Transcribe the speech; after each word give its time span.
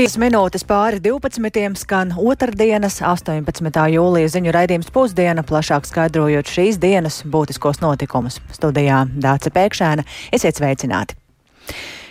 5 0.00 0.14
minūtes 0.16 0.62
pāri 0.64 0.96
12. 1.04 1.74
skan 1.76 2.14
otrdienas, 2.16 3.02
18. 3.04 3.82
jūlijas 3.92 4.32
ziņu 4.32 4.54
raidījums 4.56 4.88
pusdiena, 4.94 5.44
plašāk 5.44 5.84
skaidrojot 5.84 6.48
šīs 6.48 6.78
dienas 6.80 7.18
būtiskos 7.28 7.82
notikumus. 7.82 8.38
Studijā 8.56 9.02
Dāca 9.20 9.52
Pēkšēna, 9.52 10.06
esiet 10.32 10.56
sveicināti! 10.56 11.18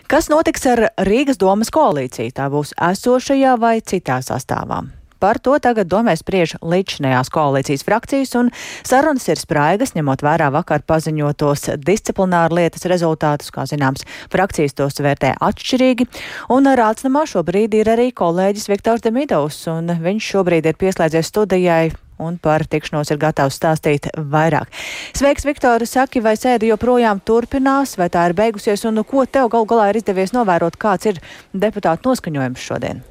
Kas 0.05 0.29
notiks 0.29 0.69
ar 0.69 0.83
Rīgas 1.01 1.41
domas 1.41 1.73
koalīciju? 1.73 2.35
Tā 2.37 2.45
būs 2.53 2.77
esošajā 2.77 3.57
vai 3.57 3.79
citā 3.81 4.21
sastāvā? 4.21 4.83
Par 5.19 5.39
to 5.43 5.57
tagad 5.59 5.89
domē 5.91 6.15
spriež 6.15 6.55
līdzinējās 6.63 7.31
koalīcijas 7.35 7.83
frakcijas, 7.83 8.33
un 8.39 8.51
sarunas 8.87 9.27
ir 9.27 9.39
spraigas, 9.41 9.91
ņemot 9.97 10.23
vērā 10.23 10.47
vakar 10.55 10.85
paziņotos 10.87 11.73
disciplināru 11.83 12.61
lietas 12.61 12.87
rezultātus. 12.87 13.51
Kā 13.51 13.65
zināms, 13.67 14.05
frakcijas 14.31 14.77
tos 14.79 15.01
vērtē 15.03 15.35
atšķirīgi, 15.43 16.07
un 16.55 16.71
rācnamā 16.79 17.25
šobrīd 17.27 17.75
ir 17.81 17.91
arī 17.95 18.11
kolēģis 18.15 18.69
Viktors 18.71 19.03
Demidovs, 19.03 19.65
un 19.71 19.91
viņš 19.99 20.29
šobrīd 20.35 20.71
ir 20.71 20.79
pieslēdzies 20.79 21.33
studijai 21.33 21.89
un 22.19 22.37
par 22.37 22.65
tikšanos 22.67 23.13
ir 23.13 23.19
gatavs 23.19 23.57
stāstīt 23.59 24.09
vairāk. 24.15 24.71
Sveiks, 25.15 25.47
Viktor! 25.47 25.85
Saki, 25.87 26.23
vai 26.23 26.35
sēde 26.39 26.67
joprojām 26.69 27.23
turpinās, 27.23 27.95
vai 27.99 28.09
tā 28.11 28.27
ir 28.29 28.35
beigusies, 28.37 28.83
un 28.89 29.03
ko 29.07 29.23
tev 29.25 29.51
gal 29.53 29.67
galā 29.69 29.89
ir 29.91 30.01
izdevies 30.01 30.35
novērot, 30.35 30.79
kāds 30.79 31.13
ir 31.13 31.23
deputātu 31.55 32.11
noskaņojums 32.11 32.67
šodien? 32.71 33.01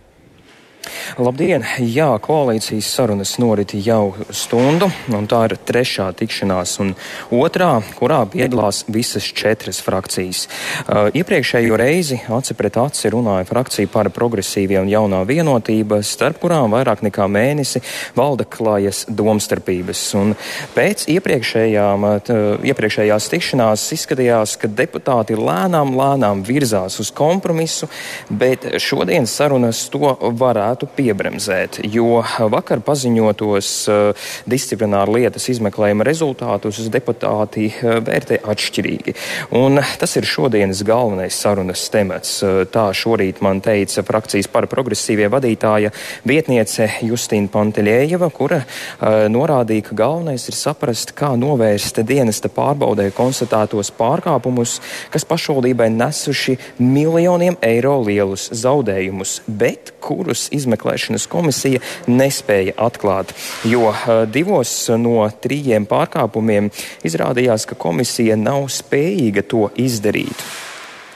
Labdien! 1.19 1.65
Jā, 1.83 2.11
koalīcijas 2.23 2.89
sarunas 2.95 3.33
norit 3.43 3.73
jau 3.83 4.13
stundu, 4.31 4.87
un 5.11 5.27
tā 5.29 5.41
ir 5.49 5.57
trešā 5.69 6.07
tikšanās 6.19 6.77
un 6.85 6.93
otrā, 7.35 7.71
kurā 7.99 8.21
piedalās 8.31 8.85
visas 8.93 9.27
četras 9.27 9.81
frakcijas. 9.83 10.45
Uh, 10.85 11.09
iepriekšējo 11.19 11.79
reizi 11.81 12.21
aci 12.37 12.55
pret 12.59 12.79
aci 12.79 13.11
runāja 13.11 13.49
frakcija 13.49 13.91
par 13.91 14.11
progresīvie 14.15 14.79
un 14.83 14.91
jaunā 14.93 15.25
vienotība, 15.29 16.01
starp 16.07 16.39
kurām 16.45 16.77
vairāk 16.77 17.03
nekā 17.09 17.27
mēnesi 17.27 17.83
valda 18.17 18.47
klājas 18.47 19.05
domstarpības. 19.09 20.05
Un 20.21 20.37
pēc 20.77 21.09
iepriekšējām, 21.17 22.07
t, 22.29 22.39
iepriekšējās 22.71 23.31
tikšanās 23.35 23.89
izskatījās, 23.99 24.55
ka 24.61 24.71
deputāti 24.71 25.39
lēnām, 25.41 25.97
lēnām 25.99 26.45
virzās 26.47 27.01
uz 27.03 27.11
kompromisu, 27.11 27.91
bet 28.31 28.71
šodienas 28.79 29.35
sarunas 29.41 29.87
to 29.91 30.15
varētu 30.39 30.68
varētu 30.69 30.89
piebremzēt, 30.97 31.81
jo 31.89 32.21
vakar 32.53 32.83
paziņotos 32.85 33.69
uh, 33.89 34.27
disciplināru 34.49 35.17
lietas 35.17 35.49
izmeklējuma 35.49 36.05
rezultātus 36.05 36.81
deputāti 36.93 37.71
uh, 37.71 37.99
vērtē 38.05 38.43
atšķirīgi. 38.45 39.15
Un 39.57 39.81
tas 39.99 40.17
ir 40.17 40.29
šodienas 40.29 40.83
galvenais 40.85 41.37
sarunas 41.41 41.87
temats. 41.89 42.43
Uh, 42.43 42.67
tā 42.69 42.91
šorīt 42.93 43.41
man 43.45 43.63
teica 43.65 44.05
frakcijas 44.05 44.51
par 44.53 44.69
progresīvie 44.69 45.31
vadītāja 45.33 45.93
vietniece 46.29 46.91
Justīna 47.03 47.49
Panteļējeva, 47.53 48.29
kura 48.35 48.61
norādīja, 49.01 49.87
ka 49.89 49.97
galvenais 49.97 50.45
ir 50.51 50.57
saprast, 50.57 51.15
kā 51.17 51.31
novērst 51.39 52.01
dienesta 52.07 52.51
pārbaudē 52.53 53.09
konstatētos 53.17 53.91
pārkāpumus, 53.97 54.79
kas 55.13 55.25
pašvaldībai 55.29 55.89
nesuši 55.95 56.59
miljoniem 56.83 57.57
eiro 57.65 57.97
lielus 58.05 58.49
zaudējumus, 58.59 59.39
bet 59.49 59.95
kurus 60.05 60.49
izmeklēšanas 60.59 61.29
komisija 61.31 61.83
nespēja 62.11 62.77
atklāt, 62.89 63.35
jo 63.69 63.93
divos 64.33 64.75
no 65.01 65.27
trījiem 65.43 65.89
pārkāpumiem 65.89 66.73
izrādījās, 67.09 67.69
ka 67.69 67.79
komisija 67.79 68.39
nav 68.39 68.69
spējīga 68.73 69.47
to 69.49 69.69
izdarīt. 69.79 70.68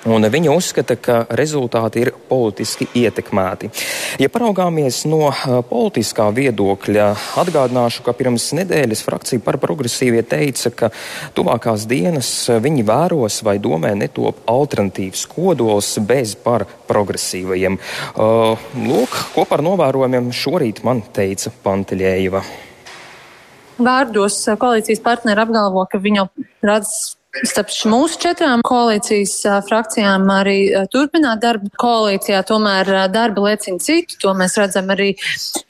Un 0.02 0.26
viņa 0.26 0.50
uzskata, 0.50 0.96
ka 0.98 1.16
rezultāti 1.38 2.00
ir 2.02 2.08
politiski 2.26 2.88
ietekmēti. 2.98 3.68
Ja 4.18 4.26
paraugāmies 4.34 5.04
no 5.06 5.28
politiskā 5.68 6.26
viedokļa, 6.34 7.04
atgādināšu, 7.38 8.02
ka 8.02 8.14
pirms 8.18 8.48
nedēļas 8.58 9.04
frakcija 9.06 9.44
par 9.44 9.60
progresīvie 9.62 10.24
teica, 10.26 10.72
ka 10.74 10.90
tuvākās 11.38 11.86
dienas 11.86 12.32
viņi 12.50 12.82
vēros 12.88 13.38
vai 13.46 13.60
domē 13.62 13.94
netop 14.02 14.42
alternatīvs 14.50 15.22
kodols 15.30 15.94
bez 16.02 16.34
par 16.34 16.66
progresīvajiem. 16.90 17.78
Uh, 17.78 18.58
lūk, 18.82 19.16
ko 19.36 19.46
par 19.46 19.62
novērojumiem 19.62 20.34
šorīt 20.34 20.82
man 20.82 21.06
teica 21.14 21.54
Panteļējeva. 21.62 22.42
Vārdos 23.82 24.42
koalīcijas 24.58 25.00
partneri 25.02 25.46
apgalvo, 25.46 25.86
ka 25.86 26.02
viņi 26.02 26.26
redz 26.66 27.12
Starp 27.32 27.70
mūsu 27.88 28.18
četrām 28.20 28.60
koalīcijas 28.60 29.38
frakcijām 29.64 30.26
arī 30.34 30.56
turpināt 30.92 31.40
darbu 31.40 31.70
koalīcijā, 31.80 32.42
tomēr 32.44 32.90
darba 33.08 33.46
liecina 33.46 33.80
citu. 33.80 34.18
To 34.20 34.34
mēs 34.36 34.58
redzam 34.60 34.92
arī 34.92 35.14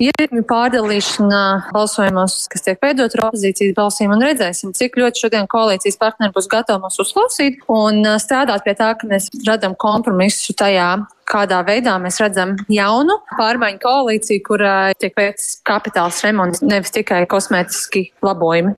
ietekmi 0.03 0.43
pārdalīšanā 0.51 1.45
balsojumos, 1.71 2.35
kas 2.51 2.67
tiek 2.67 2.83
veidot 2.83 3.15
ar 3.15 3.29
opozīcijas 3.29 3.77
balsīm, 3.79 4.11
un 4.11 4.27
redzēsim, 4.27 4.75
cik 4.75 4.99
ļoti 4.99 5.23
šodien 5.23 5.47
koalīcijas 5.55 6.01
partneri 6.03 6.35
būs 6.35 6.51
gatavi 6.51 6.83
mūs 6.83 6.99
uzklausīt 7.07 7.63
un 7.71 8.11
strādāt 8.19 8.67
pie 8.67 8.75
tā, 8.83 8.91
ka 8.99 9.07
mēs 9.15 9.31
radam 9.47 9.79
kompromisu 9.79 10.59
tajā, 10.59 10.91
kādā 11.31 11.63
veidā 11.71 11.95
mēs 12.03 12.19
redzam 12.25 12.59
jaunu 12.75 13.21
pārmaiņu 13.39 13.85
koalīciju, 13.87 14.47
kurā 14.51 14.77
tiek 14.99 15.15
veikts 15.15 15.61
kapitāls 15.63 16.25
remonts, 16.27 16.67
nevis 16.67 16.91
tikai 16.99 17.23
kosmētiski 17.31 18.09
labojumi. 18.27 18.75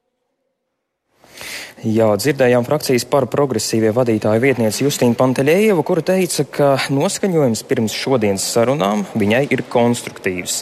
Jā, 1.84 2.06
dzirdējām 2.17 2.65
frakcijas 2.65 3.05
par 3.05 3.27
progresīvie 3.28 3.91
vadītāju 3.93 4.41
vietnieci 4.41 4.87
Justīnu 4.87 5.19
Panteļējevu, 5.19 5.83
kura 5.84 6.00
teica, 6.09 6.47
ka 6.49 6.69
noskaņojums 6.89 7.61
pirms 7.69 7.93
šodienas 7.93 8.47
sarunām 8.55 9.03
viņai 9.12 9.43
ir 9.53 9.61
konstruktīvs. 9.69 10.55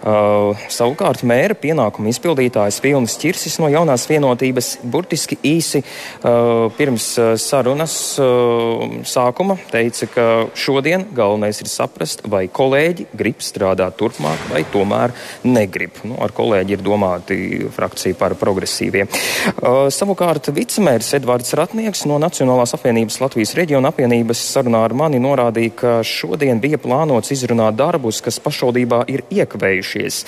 Uh, 0.00 0.62
savukārt 0.72 1.26
mēra 1.28 1.52
pienākumu 1.60 2.08
izpildītājs 2.08 2.78
Vilnis 2.80 3.18
Čirsis 3.20 3.58
no 3.60 3.68
jaunās 3.68 4.06
vienotības 4.08 4.78
burtiski 4.94 5.36
īsi 5.44 5.82
uh, 5.82 6.72
pirms 6.78 7.10
uh, 7.20 7.34
sarunas 7.36 7.98
uh, 8.16 8.96
sākuma 9.04 9.58
teica, 9.74 10.08
ka 10.14 10.26
šodien 10.56 11.04
galvenais 11.12 11.60
ir 11.60 11.68
saprast, 11.68 12.24
vai 12.24 12.46
kolēģi 12.48 13.10
grib 13.12 13.44
strādāt 13.44 14.00
turpmāk 14.00 14.48
vai 14.54 14.64
tomēr 14.72 15.12
negrib. 15.44 16.00
Nu, 16.08 16.16
ar 16.24 16.32
kolēģi 16.32 16.78
ir 16.78 16.88
domāti 16.88 17.38
frakcija 17.76 18.16
par 18.24 18.38
progresīviem. 18.40 19.12
Uh, 19.60 19.92
savukārt 19.92 20.48
vicemērs 20.62 21.08
Edvards 21.16 21.54
Ratnieks 21.58 22.04
no 22.06 22.18
Nacionālās 22.22 22.74
apvienības 22.76 23.16
Latvijas 23.22 23.54
reģiona 23.58 23.90
apvienības 23.90 24.40
sarunā 24.52 24.84
ar 24.86 24.92
mani 24.94 25.18
norādīja, 25.22 25.72
ka 25.80 25.92
šodien 26.06 26.60
bija 26.62 26.78
plānots 26.82 27.32
izrunāt 27.34 27.78
darbus, 27.80 28.20
kas 28.22 28.38
pašvaldībā 28.42 29.00
ir 29.10 29.24
iekavējušies, 29.32 30.20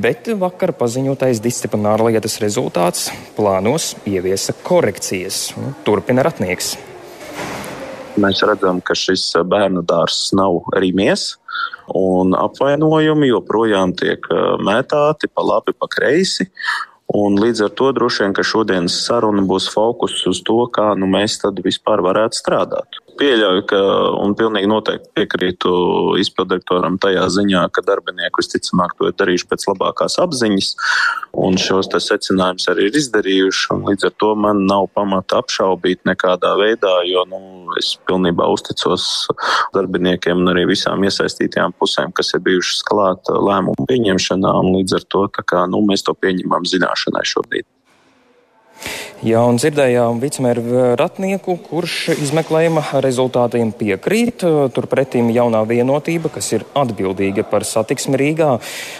bet 0.00 0.30
vakar 0.40 0.72
paziņotais 0.78 1.42
disciplināra 1.44 2.08
lietas 2.08 2.38
rezultāts 2.40 3.10
plānos 3.36 3.90
ieviesa 4.08 4.54
korekcijas. 4.64 5.50
Turpina 5.84 6.24
Ratnieks. 6.24 6.72
Mēs 8.22 8.40
redzam, 8.48 8.80
ka 8.84 8.96
šis 8.96 9.26
bērnu 9.48 9.84
dārsts 9.88 10.32
nav 10.36 10.62
rīmies, 10.76 11.34
un 11.98 12.32
apvainojumi 12.38 13.28
joprojām 13.28 13.92
tiek 13.98 14.24
mētāti 14.64 15.28
pa 15.32 15.44
labi, 15.44 15.76
pa 15.76 15.90
kreisi. 15.92 16.48
Un 17.12 17.36
līdz 17.36 17.66
ar 17.66 17.72
to 17.76 17.90
droši 17.92 18.24
vien, 18.24 18.34
ka 18.36 18.44
šodienas 18.46 18.94
saruna 19.04 19.44
būs 19.44 19.68
fokus 19.74 20.14
uz 20.30 20.40
to, 20.46 20.62
kā 20.72 20.92
nu, 20.96 21.08
mēs 21.12 21.36
tad 21.42 21.60
vispār 21.64 22.00
varētu 22.04 22.38
strādāt. 22.40 23.01
Pieļauju, 23.20 23.62
ka 23.68 23.78
un 24.22 24.32
pilnīgi 24.38 24.68
noteikti 24.70 25.10
piekrītu 25.18 25.72
izpildirektoram 26.22 26.96
tajā 27.02 27.24
ziņā, 27.34 27.64
ka 27.74 27.84
darbinieki 27.84 28.40
visticamāk 28.40 28.94
to 28.98 29.10
ir 29.10 29.16
darījuši 29.20 29.48
pēc 29.50 29.66
labākās 29.68 30.16
apziņas, 30.22 30.70
un 31.44 31.58
šos 31.60 31.90
secinājumus 31.92 32.68
arī 32.72 32.88
ir 32.88 32.96
izdarījuši. 33.02 33.78
Līdz 33.88 34.08
ar 34.08 34.14
to 34.22 34.32
man 34.46 34.64
nav 34.70 34.88
pamata 34.96 35.42
apšaubīt 35.42 36.02
nekādā 36.08 36.54
veidā, 36.60 36.94
jo 37.08 37.26
nu, 37.28 37.42
es 37.80 37.92
pilnībā 38.08 38.48
uzticos 38.54 39.06
darbiniekiem 39.76 40.40
un 40.42 40.54
arī 40.54 40.64
visām 40.72 41.04
iesaistītajām 41.04 41.76
pusēm, 41.76 42.16
kas 42.16 42.32
ir 42.36 42.44
bijušas 42.48 42.80
klāt 42.88 43.28
lēmumu 43.28 43.88
pieņemšanā, 43.90 44.56
un 44.62 44.72
līdz 44.78 44.98
ar 45.00 45.06
to 45.12 45.28
kā, 45.36 45.66
nu, 45.68 45.84
mēs 45.88 46.06
to 46.08 46.16
pieņemam 46.16 46.68
zināšanai 46.68 47.28
šobrīd. 47.34 47.68
Jā, 49.22 49.38
un 49.46 49.54
dzirdējām 49.54 50.18
vicemēru 50.18 50.94
Ratnieku, 50.98 51.54
kurš 51.62 52.08
izmeklējuma 52.16 52.82
rezultātiem 53.04 53.68
piekrīt. 53.78 54.42
Turpretīm 54.74 55.28
jaunā 55.30 55.60
vienotība, 55.68 56.26
kas 56.34 56.48
ir 56.56 56.64
atbildīga 56.74 57.44
par 57.46 57.62
satiksmi 57.62 58.18
Rīgā, 58.18 58.48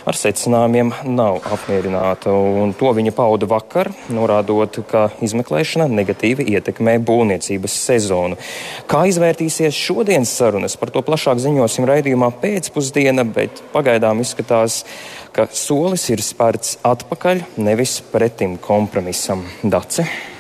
ar 0.06 0.18
secinājumiem 0.20 0.92
nav 1.10 1.40
apmierināta. 1.56 2.30
Un 2.30 2.70
to 2.78 2.92
viņa 2.94 3.14
pauda 3.16 3.48
vakar, 3.50 3.90
norādot, 4.14 4.78
ka 4.86 5.08
izmeklēšana 5.26 5.88
negatīvi 5.90 6.46
ietekmē 6.54 7.00
būvniecības 7.02 7.80
sezonu. 7.88 8.38
Kā 8.86 9.02
izvērtīsies 9.10 9.74
šodienas 9.74 10.36
sarunas, 10.38 10.78
par 10.78 10.94
to 10.94 11.02
plašāk 11.02 11.42
ziņosim 11.42 11.88
raidījumā 11.90 12.30
pēcpusdiena, 12.44 13.26
bet 13.26 13.58
pagaidām 13.74 14.22
izskatās, 14.22 14.84
ka 14.86 15.21
solis 15.56 16.04
ir 16.12 16.20
spērts 16.20 16.76
atpakaļ, 16.84 17.40
nevis 17.64 18.00
pretim 18.12 18.58
kompromisam. 18.60 19.46
Dace. 19.64 20.31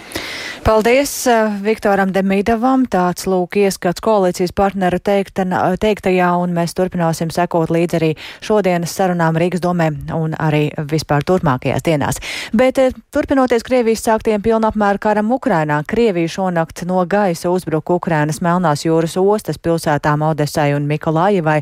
Paldies 0.62 1.26
uh, 1.26 1.50
Viktoram 1.62 2.12
Demidovam. 2.14 2.84
Tāds 2.86 3.24
lūk 3.26 3.56
ieskats 3.58 3.98
koalīcijas 3.98 4.52
partneru 4.54 5.00
teikta, 5.02 5.42
teiktajā, 5.82 6.28
un 6.38 6.52
mēs 6.54 6.76
turpināsim 6.78 7.32
sekot 7.34 7.72
līdz 7.74 7.96
arī 7.98 8.10
šodienas 8.46 8.94
sarunām 8.94 9.34
Rīgas 9.42 9.58
domē 9.64 9.88
un 10.14 10.36
arī 10.38 10.68
vispār 10.92 11.26
turpmākajās 11.26 11.82
dienās. 11.82 12.20
Bet 12.54 12.78
uh, 12.78 12.94
turpinoties 13.10 13.66
Krievijas 13.66 14.04
sāktiem 14.06 14.44
pilnapmēra 14.44 15.02
karam 15.02 15.32
Ukrainā, 15.34 15.80
Krievija 15.82 16.30
šonakt 16.36 16.84
no 16.86 17.02
gaisa 17.10 17.50
uzbruka 17.50 17.98
Ukrainas 17.98 18.38
Melnās 18.38 18.86
jūras 18.86 19.18
ostas 19.18 19.58
pilsētām 19.58 20.22
Odesai 20.28 20.76
un 20.76 20.86
Mikolājevai, 20.86 21.58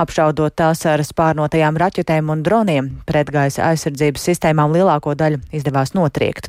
apšaudot 0.00 0.56
tās 0.56 0.86
ar 0.88 1.04
spārnotajām 1.04 1.76
raķetēm 1.76 2.32
un 2.32 2.48
droniem. 2.48 2.88
Pretgaisa 3.04 3.68
aizsardzības 3.68 4.26
sistēmām 4.32 4.72
lielāko 4.72 5.12
daļu 5.12 5.44
izdevās 5.52 5.92
notriekt. 5.92 6.48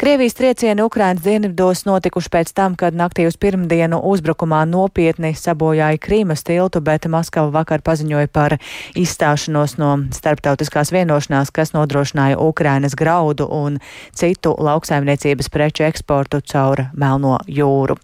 Krievijas 0.00 0.40
triecieni 0.40 0.88
Ukrainas 0.88 1.25
dienvidos 1.26 1.84
notikuši 1.86 2.30
pēc 2.32 2.52
tam, 2.56 2.76
kad 2.78 2.94
naktī 2.96 3.26
uz 3.28 3.36
pirmdienu 3.40 3.98
uzbrukumā 4.06 4.62
nopietni 4.70 5.32
sabojāja 5.36 5.98
Krīmas 6.02 6.44
tiltu, 6.46 6.80
bet 6.80 7.08
Maskava 7.10 7.50
vakar 7.54 7.82
paziņoja 7.84 8.30
par 8.32 8.56
izstāšanos 8.96 9.76
no 9.80 9.90
starptautiskās 10.14 10.92
vienošanās, 10.94 11.50
kas 11.54 11.74
nodrošināja 11.74 12.38
Ukrainas 12.40 12.94
graudu 12.98 13.48
un 13.50 13.80
citu 14.16 14.54
lauksaimniecības 14.54 15.50
preču 15.52 15.86
eksportu 15.88 16.40
caur 16.46 16.86
Melno 16.94 17.40
jūru. 17.50 17.98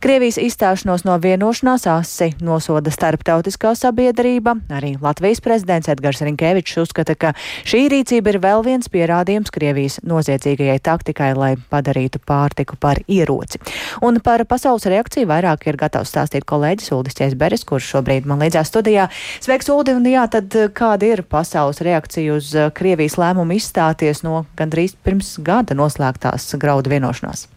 Krievijas 0.00 0.38
izstāšanos 0.40 1.04
no 1.04 1.18
vienošanās 1.20 1.88
asi 1.90 2.30
nosoda 2.40 2.92
starptautiskā 2.94 3.74
sabiedrība. 3.76 4.56
Arī 4.72 4.94
Latvijas 5.02 5.42
prezidents 5.44 5.90
Edgars 5.92 6.22
Rinkevičs 6.24 6.78
uzskata, 6.84 7.18
ka 7.18 7.34
šī 7.68 7.88
rīcība 7.92 8.34
ir 8.34 8.40
vēl 8.40 8.64
viens 8.64 8.88
pierādījums 8.92 9.52
Krievijas 9.52 10.00
noziedzīgajai 10.06 10.78
taktikai, 10.84 11.32
lai 11.36 11.52
padarītu 11.70 12.22
pārtiku 12.24 12.59
pārtiku 12.60 12.76
par 12.78 13.00
ieroci. 13.08 13.58
Un 14.02 14.20
par 14.20 14.44
pasaules 14.44 14.84
reakciju 14.86 15.28
vairāk 15.28 15.66
ir 15.66 15.76
gatavs 15.76 16.10
stāstīt 16.10 16.44
kolēģis 16.44 16.92
Uldis 16.92 17.16
Čēsberis, 17.16 17.64
kurš 17.64 17.96
šobrīd 17.96 18.26
man 18.26 18.40
līdzās 18.40 18.68
studijā. 18.68 19.08
Sveiks, 19.40 19.68
Uldi, 19.70 19.94
un 19.94 20.04
jā, 20.06 20.26
tad 20.30 20.52
eh, 20.54 20.68
kāda 20.68 21.06
ir 21.06 21.22
pasaules 21.22 21.80
reakcija 21.80 22.34
uz 22.34 22.54
eh, 22.54 22.70
Krievijas 22.70 23.16
lēmumu 23.20 23.56
izstāties 23.56 24.22
no 24.22 24.44
gandrīz 24.56 24.96
pirms 25.02 25.38
gada 25.40 25.74
noslēgtās 25.74 26.54
graudu 26.60 26.90
vienošanās? 26.90 27.48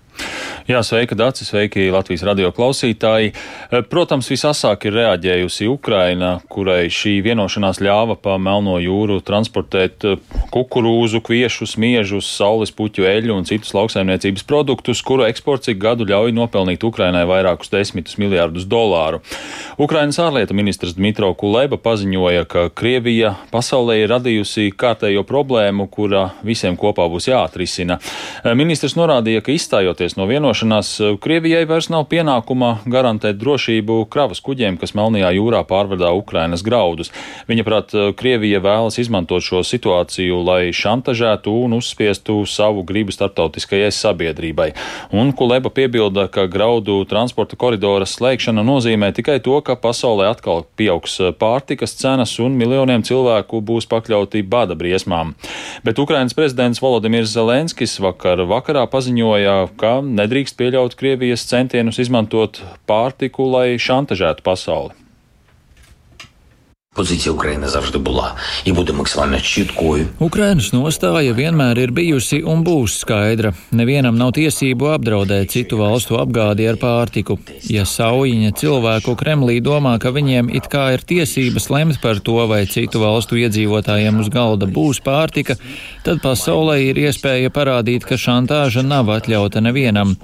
Jā, 0.63 0.79
sveika, 0.79 1.11
Dārcis, 1.19 1.49
sveiki 1.51 1.89
Latvijas 1.91 2.21
radio 2.23 2.47
klausītāji. 2.55 3.33
Eh, 3.33 3.81
protams, 3.83 4.29
visasāk 4.31 4.85
ir 4.87 4.95
reaģējusi 4.95 5.65
Ukraina, 5.67 6.37
kurai 6.47 6.85
šī 6.87 7.17
vienošanās 7.25 7.81
ļāva 7.83 8.15
pa 8.15 8.37
Melno 8.39 8.77
jūru 8.79 9.17
transportēt 9.27 10.05
eh, 10.07 10.21
kukurūzu, 10.53 11.19
kviešus, 11.27 11.75
miežus, 11.75 12.29
saules 12.31 12.71
puķu 12.71 13.03
eļu 13.09 13.35
un 13.35 13.47
citus 13.49 13.73
lauksaimniecības 13.75 14.47
produktus, 14.47 15.01
kuru 15.03 15.25
eksports 15.27 15.67
ik 15.73 15.81
gadu 15.83 16.07
ļauj 16.07 16.31
nopelnīt 16.37 16.87
Ukrainai 16.87 17.25
vairākus 17.27 17.73
desmitus 17.73 18.15
miljārdus 18.21 18.63
dolāru. 18.63 19.19
Ukrainas 19.75 20.21
ārlietu 20.23 20.55
ministrs 20.55 20.95
Dmitro 20.95 21.33
Kuleba 21.35 21.75
paziņoja, 21.75 22.47
ka 22.47 22.69
Krievija 22.71 23.33
pasaulē 23.51 23.99
ir 24.05 24.15
radījusi 24.15 24.69
kārtējo 24.79 25.25
problēmu, 25.27 25.89
kura 25.91 26.29
visiem 26.47 26.79
kopā 26.79 27.09
būs 27.11 27.27
jāatrisina. 27.33 27.99
Eh, 27.99 28.55
ministrs 28.55 28.95
norādīja, 28.95 29.43
ka 29.43 29.51
izstājoties 29.51 30.02
izstājoties 30.03 30.17
no 30.17 30.25
vienošanās, 30.27 30.89
Krievijai 31.21 31.65
vairs 31.65 31.89
nav 31.89 32.07
pienākuma 32.11 32.79
garantēt 32.85 33.37
drošību 33.39 34.05
kravas 34.11 34.41
kuģiem, 34.43 34.77
kas 34.77 34.93
Melnajā 34.95 35.31
jūrā 35.37 35.63
pārvadā 35.67 36.11
Ukrainas 36.13 36.63
graudus. 36.63 37.11
Viņa 37.47 37.63
prāt, 37.63 37.93
Krievija 38.15 38.59
vēlas 38.59 38.99
izmantot 38.99 39.43
šo 39.43 39.63
situāciju, 39.63 40.43
lai 40.43 40.73
šantažētu 40.73 41.51
un 41.65 41.77
uzspiestu 41.77 42.43
savu 42.45 42.83
gribu 42.83 43.11
starptautiskajai 43.11 43.91
sabiedrībai. 43.91 44.73
Un 45.11 45.31
Kuleba 45.33 45.69
piebilda, 45.69 46.27
ka 46.27 46.47
graudu 46.47 47.03
transporta 47.05 47.55
koridora 47.55 48.05
slēgšana 48.05 48.63
nozīmē 48.63 49.13
tikai 49.15 49.39
to, 49.43 49.59
ka 49.61 49.75
pasaulē 49.75 50.29
atkal 50.33 50.65
pieaugs 50.75 51.19
pārtikas 51.39 51.95
cenas 51.99 52.35
un 52.39 52.57
miljoniem 52.59 53.03
cilvēku 53.03 53.61
būs 53.63 53.87
pakļauti 53.91 54.43
bada 54.43 54.75
briesmām. 54.75 55.35
Bet 55.83 55.99
Ukrainas 55.99 56.35
prezidents 56.35 56.81
Volodimirs 56.83 57.33
Zelenskis 57.33 57.99
vakar 58.03 58.43
vakarā 58.49 58.85
paziņoja, 58.89 59.55
ka 59.79 59.92
nedrīkst 60.01 60.57
pieļaut 60.57 60.97
Krievijas 60.99 61.45
centienus 61.49 61.99
izmantot 62.01 62.61
pārtiku, 62.89 63.49
lai 63.53 63.75
šantažētu 63.81 64.45
pasauli. 64.45 65.02
Pozīcija 66.98 67.32
Ukraina 67.32 67.68
завжди 67.68 67.98
була 67.98 68.34
і 68.64 68.72
буде 68.72 68.92
максимально 68.92 69.40
чіткою. 69.40 70.06
Ukrainas 70.18 70.72
nostāja 70.72 71.30
vienmēr 71.30 71.78
ir 71.78 71.92
bijusi 71.94 72.40
un 72.42 72.64
būs 72.66 72.96
skaidra. 73.04 73.52
Nevienam 73.70 74.16
nav 74.18 74.32
tiesību 74.34 74.88
apdraudēt 74.96 75.52
citu 75.54 75.78
valstu 75.78 76.18
apgādi 76.18 76.66
ar 76.66 76.74
pārtiku. 76.80 77.38
Ja 77.70 77.84
saujiņa 77.86 78.50
cilvēku 78.58 79.14
Kremlī 79.20 79.60
domā, 79.62 79.94
ka 80.02 80.10
viņiem 80.10 80.50
it 80.50 80.66
kā 80.72 80.88
ir 80.96 81.04
tiesības 81.06 81.70
lemt 81.70 82.00
par 82.02 82.18
to, 82.18 82.40
vai 82.50 82.64
citu 82.66 82.98
valstu 83.04 83.38
iedzīvotājiem 83.44 84.18
uz 84.18 84.32
galda 84.34 84.66
būs 84.66 84.98
pārtika, 84.98 85.54
tad 86.02 86.18
pasaulē 86.24 86.80
ir 86.88 86.98
iespēja 86.98 87.54
parādīt, 87.54 88.08
ka 88.08 88.18
šantāža 88.18 88.82
nav 88.82 89.12
atļauta 89.14 89.62
nevienam. 89.62 90.16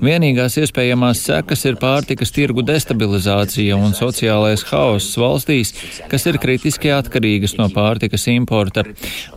Vienīgās 0.00 0.60
iespējamās 0.62 1.26
sekas 1.26 1.66
ir 1.66 1.80
pārtikas 1.82 2.30
tirgu 2.30 2.62
destabilizācija 2.62 3.74
un 3.76 3.98
sociālais 3.98 4.62
haoss 4.70 5.18
valstīs, 5.18 5.74
kas 6.15 6.27
ir 6.31 6.37
kritiski 6.39 6.91
atkarīgas 6.95 7.57
no 7.59 7.67
pārtikas 7.73 8.27
importa. 8.31 8.85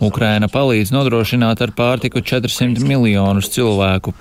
Ukraina 0.05 0.51
palīdz 0.53 0.93
nodrošināt 0.95 1.65
ar 1.67 1.75
pārtiku 1.75 2.23
400 2.23 2.87
miljonus 2.87 3.51
cilvēku. 3.57 4.15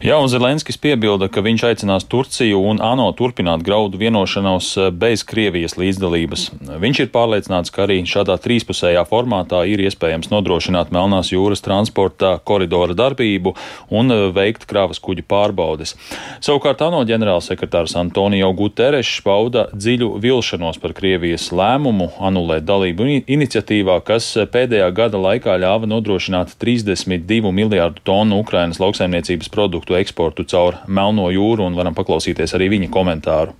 Jā, 0.00 0.14
un 0.16 0.30
Zelenskis 0.32 0.78
piebilda, 0.80 1.26
ka 1.28 1.42
viņš 1.44 1.62
aicinās 1.68 2.06
Turciju 2.08 2.56
un 2.70 2.78
ANO 2.80 3.10
turpināt 3.12 3.60
graudu 3.60 3.98
vienošanos 4.00 4.68
eh, 4.80 4.86
bez 4.96 5.20
Krievijas 5.28 5.74
līdzdalības. 5.76 6.46
Viņš 6.80 7.00
ir 7.02 7.10
pārliecināts, 7.12 7.68
ka 7.68 7.82
arī 7.84 7.98
šādā 8.08 8.38
trīspusējā 8.40 9.02
formātā 9.10 9.60
ir 9.68 9.82
iespējams 9.84 10.30
nodrošināt 10.32 10.88
Melnās 10.96 11.34
jūras 11.34 11.60
transporta 11.60 12.30
koridora 12.48 12.96
darbību 12.96 13.52
un 13.92 14.14
eh, 14.14 14.22
veikt 14.32 14.64
kravas 14.70 15.02
kuģu 15.04 15.26
pārbaudes. 15.28 15.92
Savukārt 16.40 16.80
ANO 16.86 17.02
ģenerālsekretārs 17.04 17.98
Antonio 18.00 18.48
Guterres 18.56 19.12
pauda 19.20 19.66
dziļu 19.76 20.14
vilšanos 20.24 20.80
par 20.80 20.96
Krievijas 20.96 21.50
lēmumu 21.52 22.08
anulēt 22.24 22.64
dalību 22.64 23.10
iniciatīvā, 23.28 24.00
kas 24.08 24.32
pēdējā 24.48 24.88
gada 24.96 25.20
laikā 25.20 25.60
ļāva 25.60 25.92
nodrošināt 25.92 26.56
32 26.56 27.52
miljārdu 27.60 28.00
tonu 28.08 28.40
Ukrainas 28.40 28.80
lauksaimniecības 28.80 29.52
produktu 29.52 29.89
produktu 29.90 29.98
eksportu 29.98 30.44
caur 30.46 30.78
Melno 30.86 31.30
jūru, 31.30 31.66
un 31.66 31.74
varam 31.74 31.94
paklausīties 31.94 32.54
arī 32.54 32.70
viņa 32.70 32.90
komentāru. 32.90 33.54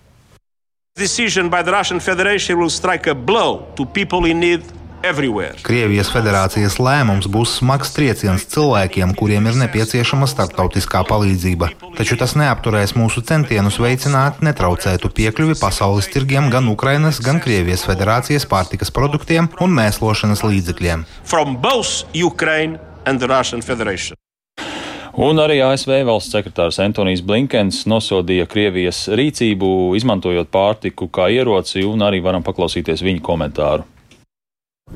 Decision 0.98 1.50
by 1.50 1.62
the 1.62 1.72
Russian 1.72 2.00
Federation 2.00 2.58
will 2.58 2.70
strike 2.70 3.08
a 3.10 3.14
blow 3.14 3.66
to 3.76 3.84
people 3.84 4.28
in 4.28 4.40
need 4.40 4.62
Everywhere. 5.02 5.56
Krievijas 5.64 6.10
federācijas 6.12 6.74
lēmums 6.76 7.24
būs 7.24 7.54
smags 7.56 7.94
trieciens 7.96 8.44
cilvēkiem, 8.52 9.14
kuriem 9.16 9.46
ir 9.48 9.56
nepieciešama 9.56 10.28
starptautiskā 10.28 11.00
palīdzība. 11.08 11.70
Taču 11.96 12.18
tas 12.20 12.36
neapturēs 12.36 12.92
mūsu 13.00 13.24
centienus 13.24 13.80
veicināt 13.80 14.44
netraucētu 14.44 15.08
piekļuvi 15.08 15.56
pasaules 15.56 16.04
tirgiem 16.12 16.52
gan 16.52 16.68
Ukrainas, 16.68 17.16
gan 17.24 17.40
Krievijas 17.40 17.88
federācijas 17.88 18.44
pārtikas 18.44 18.92
produktiem 18.92 19.48
un 19.56 19.72
mēslošanas 19.72 20.44
līdzekļiem. 20.44 21.08
Un 25.18 25.42
arī 25.42 25.56
ASV 25.66 26.04
valsts 26.06 26.30
sekretārs 26.36 26.78
Antonijs 26.78 27.24
Blinkens 27.26 27.82
nosodīja 27.90 28.46
Krievijas 28.46 29.08
rīcību, 29.10 29.96
izmantojot 29.98 30.52
pārtiku 30.54 31.08
kā 31.10 31.26
ieroci, 31.34 31.82
un 31.82 32.06
arī 32.06 32.22
varam 32.22 32.46
paklausīties 32.46 33.02
viņa 33.02 33.24
komentāru. 33.26 33.88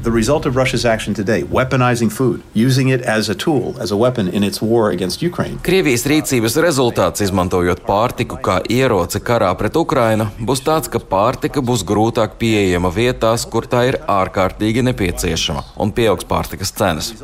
The 0.02 0.10
result 0.10 0.44
of 0.44 0.56
Russia's 0.56 0.84
action 0.84 1.14
today, 1.14 1.44
weaponizing 1.44 2.10
food, 2.10 2.42
using 2.52 2.88
it 2.88 3.00
as 3.02 3.28
a 3.28 3.34
tool, 3.34 3.76
as 3.80 3.92
a 3.92 3.96
weapon 3.96 4.28
in 4.28 4.42
its 4.42 4.60
war 4.60 4.90
against 4.90 5.22
Ukraine. 5.22 5.60
Krievijas 5.62 6.02
rīcības 6.10 6.58
rezultāts, 6.58 7.22
izmantojot 7.22 7.84
pārtiku 7.86 8.40
kā 8.42 8.58
ieroci 8.66 9.22
karā 9.22 9.52
pret 9.54 9.78
Ukrainu, 9.78 10.26
būs 10.40 10.64
tāds, 10.66 10.90
ka 10.90 10.98
pārtika 10.98 11.62
būs 11.62 11.86
grūtāk 11.86 12.34
pieejama 12.42 12.90
vietās, 12.90 13.46
kur 13.46 13.70
tā 13.70 13.86
ir 13.92 14.00
ārkārtīgi 14.10 14.82
nepieciešama, 14.90 15.62
un 15.78 15.94
pieaugs 15.94 16.26
pārtikas 16.26 16.74
cenas. 16.74 17.14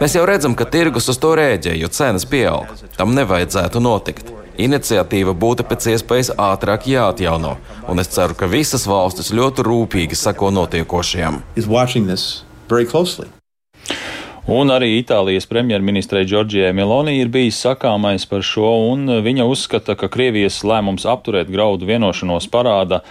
Mēs 0.00 0.16
jau 0.16 0.24
redzam, 0.24 0.56
ka 0.56 0.64
tirgus 0.64 1.12
uz 1.12 1.20
to 1.20 1.36
rēģē, 1.36 1.76
jo 1.76 1.92
cenas 1.92 2.24
pieaug. 2.24 2.72
Tam 2.96 3.12
nevajadzētu 3.20 3.84
notikt. 3.84 4.32
Iniciatīva 4.58 5.36
būtu 5.38 5.62
pēc 5.70 5.84
iespējas 5.92 6.32
ātrāk 6.34 6.88
jāatjauno, 6.90 7.52
un 7.86 8.02
es 8.02 8.10
ceru, 8.10 8.34
ka 8.34 8.48
visas 8.50 8.88
valstis 8.90 9.30
ļoti 9.30 9.62
rūpīgi 9.62 10.18
sako 10.18 10.50
notiekošajam. 10.56 11.38
Un 14.48 14.72
arī 14.72 14.94
Itālijas 14.96 15.44
premjerministrei 15.46 16.24
Džordžijai 16.24 16.72
Meloni 16.72 17.18
ir 17.20 17.28
bijis 17.28 17.60
sakāmais 17.60 18.24
par 18.26 18.42
šo, 18.42 18.70
un 18.90 19.20
viņa 19.22 19.44
uzskata, 19.44 19.94
ka 19.94 20.08
Krievijas 20.08 20.62
lēmums 20.64 21.04
apturēt 21.04 21.52
graudu 21.52 21.86
vienošanos 21.86 22.48
parāda, 22.50 23.02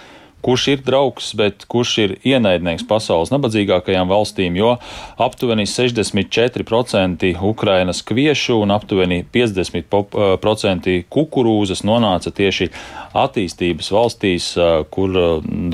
kurš 0.44 0.68
ir 0.74 0.82
draugs, 0.86 1.32
bet 1.38 1.64
kurš 1.70 1.92
ir 2.04 2.14
ienaidnieks 2.26 2.86
pasaules 2.88 3.32
nabadzīgākajām 3.34 4.10
valstīm, 4.10 4.56
jo 4.58 4.76
aptuveni 5.20 5.66
64% 5.68 7.32
Ukrainas 7.50 8.02
kviešu 8.06 8.60
un 8.62 8.74
aptuveni 8.74 9.24
50% 9.34 10.96
kukurūzas 11.10 11.84
nonāca 11.88 12.32
tieši 12.34 12.70
attīstības 13.18 13.92
valstīs, 13.94 14.54
kur 14.94 15.20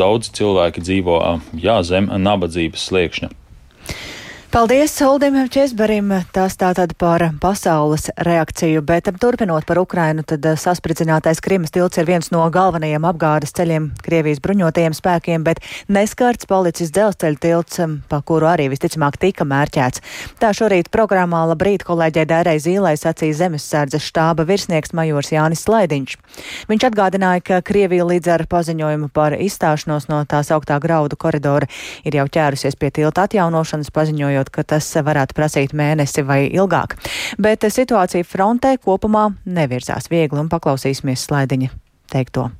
daudzi 0.00 0.34
cilvēki 0.40 0.84
dzīvo 0.84 1.22
jā, 1.60 1.80
zem 1.86 2.10
nabadzības 2.24 2.90
sliekšņa. 2.90 3.43
Paldies 4.54 5.00
Uldim 5.02 5.34
Česberim. 5.50 6.12
Tas 6.30 6.54
tātad 6.54 6.92
par 6.94 7.24
pasaules 7.42 8.04
reakciju, 8.22 8.84
bet 8.86 9.08
turpinot 9.18 9.64
par 9.66 9.80
Ukrainu, 9.82 10.22
tad 10.22 10.46
saspridzinātais 10.62 11.40
Krimas 11.42 11.74
tilts 11.74 11.98
ir 11.98 12.06
viens 12.06 12.30
no 12.30 12.44
galvenajiem 12.54 13.02
apgādes 13.02 13.50
ceļiem 13.50 13.88
Krievijas 14.06 14.38
bruņotajiem 14.44 14.94
spēkiem, 14.94 15.42
bet 15.42 15.58
neskārts 15.90 16.46
palicis 16.46 16.92
dzelzceļa 16.94 17.40
tilts, 17.42 17.80
pa 18.06 18.20
kuru 18.22 18.46
arī 18.46 18.68
visticamāk 18.70 19.18
tika 19.18 19.42
mērķēts. 19.42 20.04
Tā 20.38 20.52
šorīt 20.54 20.92
programmā 20.94 21.42
labrīt 21.50 21.82
kolēģē 21.82 22.22
Dērai 22.30 22.54
Zīlai 22.62 22.94
sacīja 22.94 23.40
zemesardzes 23.40 24.06
štāba 24.06 24.46
virsnieks 24.46 24.94
majors 24.94 25.32
Jānis 25.34 25.66
Slaidiņš. 25.66 26.14
Viņš 26.70 26.88
atgādināja, 26.92 27.42
ka 27.42 27.60
Krievija 27.66 28.06
līdz 28.06 28.30
ar 28.38 28.46
paziņojumu 28.54 29.10
par 29.10 29.34
izstāšanos 29.34 30.06
no 30.14 30.22
tās 30.30 30.54
augtā 30.54 30.78
graudu 30.78 31.18
koridora 31.18 31.66
ir 32.06 32.20
jau 32.22 32.30
ķērusies 32.38 32.78
pie 32.78 32.94
tilta 32.94 33.26
atjaunošanas, 33.26 33.90
paziņojot 33.90 34.43
pieļaujot, 34.44 34.50
ka 34.50 34.64
tas 34.64 34.92
varētu 34.94 35.34
prasīt 35.34 35.72
mēnesi 35.72 36.24
vai 36.24 36.50
ilgāk. 36.50 36.96
Bet 37.38 37.64
situācija 37.64 38.24
frontē 38.24 38.78
kopumā 38.78 39.34
nevirzās 39.46 40.10
viegli 40.10 40.40
un 40.40 40.48
paklausīsimies 40.48 41.26
slaidiņa 41.26 41.70
teikto. 42.12 42.50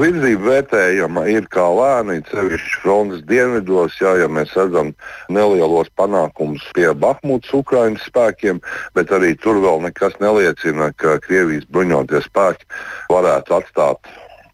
Virzība 0.00 0.40
vērtējama 0.48 1.26
ir 1.28 1.44
kā 1.52 1.66
lēna, 1.68 2.14
sevišķi 2.30 2.78
frontes 2.80 3.20
dienvidos, 3.28 3.98
jā, 4.00 4.14
ja 4.22 4.28
mēs 4.28 4.54
redzam 4.56 4.94
nelielos 5.28 5.90
panākumus 6.00 6.64
pie 6.72 6.94
Bahmutas 6.96 7.52
Ukraiņas 7.52 8.06
spēkiem, 8.08 8.62
bet 8.96 9.12
arī 9.12 9.36
tur 9.36 9.60
vēl 9.60 9.84
nekas 9.84 10.16
neliecina, 10.18 10.94
ka 10.96 11.18
Krievijas 11.20 11.68
bruņoties 11.68 12.24
spēki 12.24 12.64
varētu 13.12 13.58
atstāt 13.58 14.08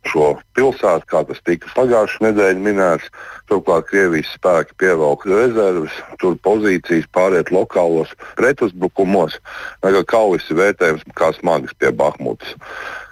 šo 0.06 0.28
pilsētu, 0.56 1.08
kā 1.10 1.24
tas 1.28 1.40
tika 1.46 1.70
pagājušajā 1.76 2.28
nedēļā 2.28 2.62
minēts. 2.62 3.10
Turklāt 3.48 3.88
Krievijas 3.88 4.30
spēki 4.36 4.76
pievelk 4.82 5.24
rezerves, 5.28 5.94
tur 6.20 6.36
pozīcijas 6.44 7.08
pāriet 7.16 7.52
lokālos 7.54 8.12
pretuzbrukumos. 8.36 9.38
Kaujas 9.82 10.48
ir 10.52 10.60
vērtējums 10.62 11.06
kā 11.16 11.32
smagas 11.38 11.74
pie 11.80 11.92
Bahmutas. 11.92 12.56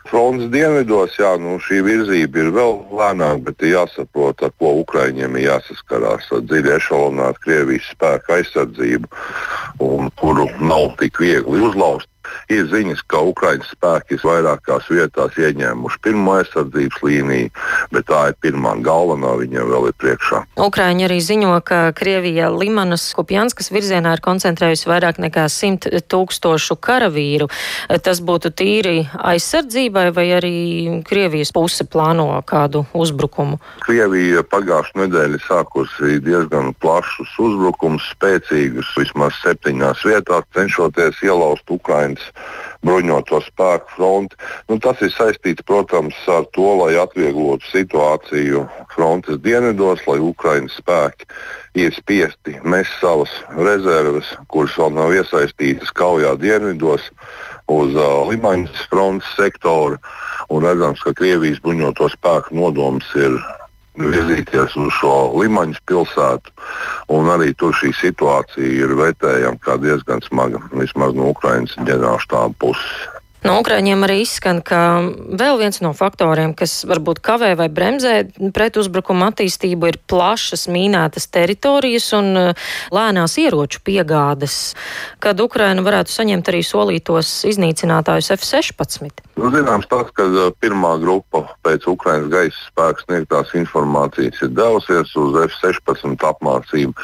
Frontes 0.07 0.51
dienvidos 0.53 1.17
jā, 1.19 1.33
nu, 1.43 1.57
šī 1.59 1.81
virzība 1.83 2.45
ir 2.45 2.53
vēl 2.55 2.77
lēnāka, 2.95 3.41
bet 3.49 3.65
ir 3.65 3.73
jāsaprot, 3.73 4.45
ar 4.47 4.53
ko 4.61 4.77
Ukraiņiem 4.85 5.35
ir 5.35 5.49
jāsaskarās 5.49 6.29
ar 6.37 6.45
dziļi 6.47 6.77
ešalonētu 6.77 7.43
Krievijas 7.43 7.89
spēku 7.91 8.37
aizsardzību, 8.37 9.11
un 9.83 10.13
kuru 10.21 10.47
nav 10.63 10.93
tik 11.01 11.19
viegli 11.25 11.65
uzlauzt. 11.71 12.11
Ir 12.53 12.69
ziņas, 12.71 13.03
ka 13.11 13.23
Ukraiņas 13.27 13.73
spēki 13.75 14.19
vairākās 14.23 14.89
vietās 14.91 15.37
ieņēmuši 15.39 16.01
pirmo 16.05 16.37
aizsardzības 16.41 17.03
līniju, 17.03 17.51
bet 17.95 18.07
tā 18.11 18.23
ir 18.31 18.37
pirmā 18.43 18.77
galvenā, 18.87 19.35
viņiem 19.41 19.71
vēl 19.73 19.89
ir 19.91 19.97
priekšā. 20.01 20.43
Ukraiņi 20.63 21.07
arī 21.09 21.19
ziņo, 21.25 21.55
ka 21.67 21.81
Krievija 21.97 22.51
Limanas 22.55 23.09
Kupjanskas 23.17 23.71
virzienā 23.75 24.17
ir 24.17 24.23
koncentrējusi 24.25 24.91
vairāk 24.91 25.21
nekā 25.23 25.47
100 25.53 26.03
tūkstošu 26.11 26.79
karavīru. 26.83 27.49
Tas 28.07 28.23
būtu 28.25 28.53
tīri 28.57 29.07
aizsardzībai 29.17 30.09
vai 30.17 30.27
arī 30.39 30.57
Krievijas 31.07 31.53
puse 31.55 31.87
plāno 31.89 32.29
kādu 32.47 32.85
uzbrukumu? 32.97 33.61
Krievija 33.87 34.45
pagājušā 34.47 35.03
nedēļa 35.03 35.43
sākusi 35.47 36.21
diezgan 36.25 36.73
plašus 36.83 37.33
uzbrukumus, 37.43 38.07
spēcīgus 38.17 38.93
vismaz 38.99 39.37
septiņās 39.43 40.05
vietās, 40.07 40.47
cenšoties 40.57 41.23
ielauzt 41.27 41.71
Ukraiņu 41.71 42.16
Ukrainas 42.17 42.33
bruņoto 42.87 43.41
spēku 43.43 43.89
fronti. 43.97 44.37
Nu, 44.69 44.79
tas 44.79 45.01
ir 45.03 45.11
saistīts, 45.11 45.65
protams, 45.67 46.15
ar 46.29 46.45
to, 46.55 46.67
lai 46.81 46.95
atvieglotu 47.01 47.65
situāciju 47.73 48.67
frontes 48.95 49.41
dienvidos, 49.43 50.05
lai 50.07 50.19
Ukraiņas 50.21 50.79
spēki 50.79 51.27
ir 51.75 51.93
spiesti 51.93 52.61
mest 52.65 52.93
savas 53.01 53.33
rezerves, 53.57 54.31
kuras 54.49 54.77
vēl 54.79 54.95
nav 54.95 55.13
iesaistītas 55.17 55.93
kaujā 55.93 56.37
dienvidos, 56.39 57.11
uz 57.69 57.97
uh, 57.97 58.23
Limaņas 58.29 58.87
frontes 58.91 59.29
sektoru. 59.37 59.99
Un 60.49 60.63
redzams, 60.63 61.03
ka 61.03 61.13
Krievijas 61.17 61.59
bruņoto 61.65 62.09
spēku 62.13 62.55
nodoms 62.55 63.09
ir 63.19 63.35
virzīties 63.97 64.77
uz 64.81 64.93
šo 65.01 65.15
Limaņas 65.41 65.83
pilsētu. 65.89 66.55
Arī 67.37 67.53
tur 67.59 67.75
šī 67.77 67.93
situācija 67.97 68.85
ir 68.85 68.95
vērtējama 68.97 69.77
diezgan 69.83 70.23
smaga, 70.25 70.63
vismaz 70.73 71.17
no 71.17 71.33
Ukraiņas 71.35 71.77
ģenerālštāba 71.83 72.55
puses. 72.61 73.16
No 73.47 73.61
Ukraiņiem 73.63 74.03
arī 74.03 74.17
izskan, 74.25 74.59
ka 74.65 74.79
vēl 75.39 75.61
viens 75.61 75.79
no 75.85 75.93
faktoriem, 75.95 76.53
kas 76.59 76.81
varbūt 76.89 77.21
kavē 77.25 77.53
vai 77.59 77.69
bremzē 77.73 78.15
pretuzbrukuma 78.55 79.31
attīstību, 79.31 79.91
ir 79.91 79.99
plašas 80.11 80.67
mīnētas 80.73 81.29
teritorijas 81.35 82.09
un 82.19 82.31
uh, 82.41 82.71
lēnās 82.95 83.37
ieroču 83.43 83.83
piegādes, 83.87 84.75
kad 85.23 85.41
Ukraina 85.43 85.85
varētu 85.87 86.15
saņemt 86.17 86.51
arī 86.51 86.65
solītos 86.67 87.31
iznīcinātājus 87.53 88.33
F-16. 88.35 89.23
Nu, 89.39 89.53
zināms, 89.55 89.87
tas, 89.93 90.11
ka 90.17 90.27
uh, 90.27 90.49
pirmā 90.63 90.97
grupa 91.03 91.45
pēc 91.67 91.87
Ukrainas 91.93 92.33
gaisa 92.33 92.67
spēku 92.67 93.07
sniegtās 93.07 93.55
informācijas 93.59 94.43
ir 94.43 94.57
devusies 94.59 95.15
uz 95.23 95.39
F-16 95.47 96.27
apmācību. 96.33 96.97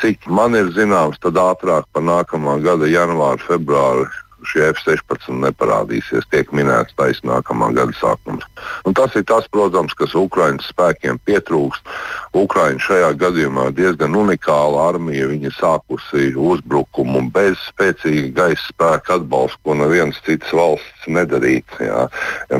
Cik 0.00 0.26
man 0.32 0.56
ir 0.56 0.72
zināms, 0.74 1.20
tad 1.20 1.38
ātrāk 1.38 1.86
par 1.92 2.02
nākamā 2.02 2.56
gada 2.64 2.88
janvāru, 2.88 3.44
februāru 3.44 4.08
šie 4.48 4.70
F-16 4.70 5.34
neparādīsies, 5.42 6.28
tiek 6.32 6.50
minēts 6.56 6.96
taisnība 6.98 7.38
nākamā 7.38 7.70
gada 7.76 7.96
sākums. 7.98 8.46
Un 8.88 8.96
tas 8.96 9.14
ir 9.18 9.26
tas, 9.28 9.48
protams, 9.52 9.94
kas 9.98 10.16
Ukraiņas 10.18 10.70
spēkiem 10.72 11.20
pietrūkst. 11.28 11.92
Ukraiņa 12.30 12.78
šajā 12.84 13.08
gadījumā 13.18 13.64
ir 13.68 13.72
diezgan 13.74 14.14
unikāla 14.14 14.84
armija. 14.92 15.26
Viņa 15.32 15.50
sākusi 15.56 16.28
uzbrukumu 16.38 17.24
bez 17.34 17.58
spēcīga 17.72 18.30
gaisa 18.36 18.68
spēka 18.68 19.16
atbalsta, 19.18 19.58
ko 19.66 19.74
nevienas 19.80 20.20
citas 20.26 20.54
valsts 20.54 21.10
nedarītu. 21.10 21.82
Ja 21.82 22.06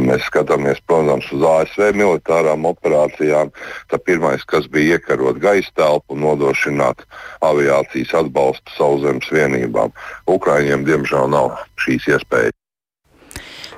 mēs 0.02 0.26
skatāmies, 0.26 0.82
protams, 0.90 1.30
uz 1.30 1.46
ASV 1.52 1.94
militārām 2.02 2.66
operācijām, 2.66 3.54
tad 3.92 4.06
pirmais, 4.10 4.42
kas 4.42 4.66
bija 4.66 4.98
iekarot 4.98 5.38
gaisa 5.38 5.70
telpu 5.78 6.18
un 6.18 6.26
nodrošināt 6.26 7.06
aviācijas 7.46 8.16
atbalstu 8.24 8.74
sauszemes 8.74 9.30
vienībām. 9.30 9.94
Ukraiņiem, 10.26 10.88
diemžēl, 10.88 11.30
nav 11.30 11.54
šīs 11.78 12.10
iespējas. 12.16 12.59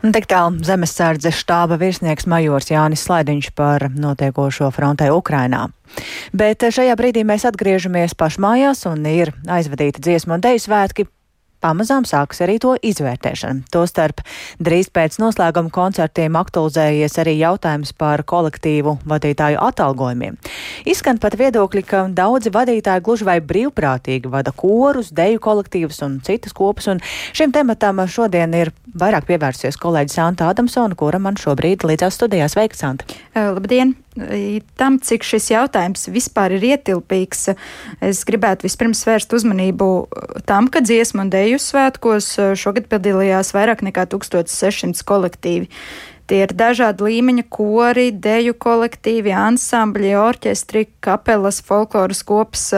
Tik 0.03 0.25
tālu 0.27 0.65
zemesardzes 0.67 1.37
štāba 1.39 1.77
virsnieks 1.79 2.27
majors 2.27 2.73
Jānis 2.73 3.05
Slaidiņš 3.07 3.53
par 3.55 3.87
notiekošo 3.95 4.73
frontē 4.75 5.13
Ukrainā. 5.15 5.69
Bet 6.35 6.67
šajā 6.75 6.97
brīdī 6.99 7.23
mēs 7.23 7.47
atgriežamies 7.47 8.17
pašmājās 8.19 8.83
un 8.91 9.07
ir 9.07 9.31
aizvadīti 9.47 10.03
dziesmu 10.03 10.35
un 10.35 10.43
deju 10.43 10.65
svētki 10.65 11.07
pamazām 11.63 12.07
sāks 12.09 12.43
arī 12.45 12.59
to 12.63 12.75
izvērtēšana. 12.83 13.69
Tostarp 13.73 14.23
drīz 14.63 14.91
pēc 14.95 15.19
noslēguma 15.23 15.73
koncertiem 15.73 16.37
aktualizējies 16.41 17.19
arī 17.23 17.37
jautājums 17.41 17.95
par 17.99 18.25
kolektīvu 18.29 18.99
vadītāju 19.09 19.61
atalgojumiem. 19.63 20.39
Izskan 20.89 21.21
pat 21.23 21.39
viedokļi, 21.41 21.85
ka 21.87 22.05
daudzi 22.13 22.53
vadītāji 22.55 23.07
gluži 23.07 23.29
vai 23.29 23.39
brīvprātīgi 23.41 24.31
vada 24.33 24.55
korus, 24.57 25.13
deju 25.15 25.43
kolektīvus 25.43 26.03
un 26.07 26.21
citas 26.27 26.57
kopas, 26.57 26.91
un 26.93 27.03
šim 27.33 27.55
tematam 27.55 28.03
šodien 28.07 28.55
ir 28.59 28.73
vairāk 28.99 29.29
pievērsies 29.31 29.79
kolēģis 29.81 30.19
Santa 30.19 30.51
Adamsona, 30.53 30.99
kura 30.99 31.23
man 31.23 31.39
šobrīd 31.41 31.87
līdzās 31.89 32.19
studijās. 32.19 32.57
Sveika, 32.57 32.77
Santa! 32.77 33.07
Labdien! 33.35 34.02
Tam, 34.77 34.99
cik 35.01 35.25
šis 35.25 35.51
jautājums 35.55 36.09
vispār 36.13 36.57
ir 36.59 36.67
ietilpīgs, 36.75 37.47
es 38.05 38.23
gribētu 38.29 38.67
vispirms 38.67 39.05
vērst 39.09 39.33
uzmanību 39.33 39.89
tam, 40.49 40.69
ka 40.69 40.85
dziesmu 40.85 41.25
un 41.25 41.33
deju 41.33 41.61
svētkos 41.63 42.35
šogad 42.61 42.91
piedalījās 42.93 43.55
vairāk 43.57 43.85
nekā 43.87 44.07
1600 44.13 45.07
kolektīvi. 45.09 45.71
Tie 46.31 46.45
ir 46.45 46.53
dažādi 46.57 47.09
līmeņa 47.09 47.47
kori, 47.53 48.11
deju 48.13 48.55
kolektīvi, 48.61 49.33
ansambļi, 49.37 50.15
orķestri, 50.17 50.87
kapelas, 51.05 51.59
folkloras 51.67 52.23
kopas 52.25 52.71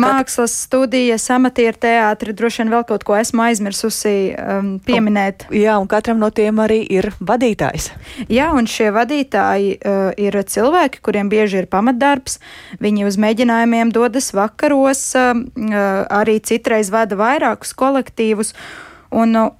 Mākslas 0.00 0.54
studijas, 0.64 1.24
amatieru 1.34 1.78
teātri, 1.82 2.34
droši 2.36 2.62
vien 2.62 2.72
vēl 2.72 2.84
kaut 2.88 3.04
ko 3.08 3.16
esmu 3.18 3.44
aizmirsusi 3.46 4.14
um, 4.32 4.74
pieminēt. 4.86 5.46
Jā, 5.54 5.76
un 5.82 5.88
katram 5.90 6.20
no 6.22 6.30
tiem 6.34 6.60
arī 6.64 6.80
ir 6.86 7.10
vadītājs. 7.20 7.90
Jā, 8.32 8.50
un 8.56 8.68
šie 8.70 8.90
vadītāji 8.94 9.74
uh, 9.78 10.12
ir 10.20 10.38
cilvēki, 10.54 11.02
kuriem 11.04 11.32
bieži 11.32 11.62
ir 11.62 11.70
pamatdarbs. 11.72 12.38
Viņi 12.82 13.08
uz 13.08 13.18
mēģinājumiem 13.22 13.92
dodas 13.94 14.32
vakaros, 14.36 15.08
uh, 15.18 15.34
arī 16.22 16.38
citreiz 16.44 16.92
vada 16.94 17.18
vairākus 17.18 17.74
kolektīvus. 17.76 18.56
Un, 19.12 19.36
uh, 19.36 19.50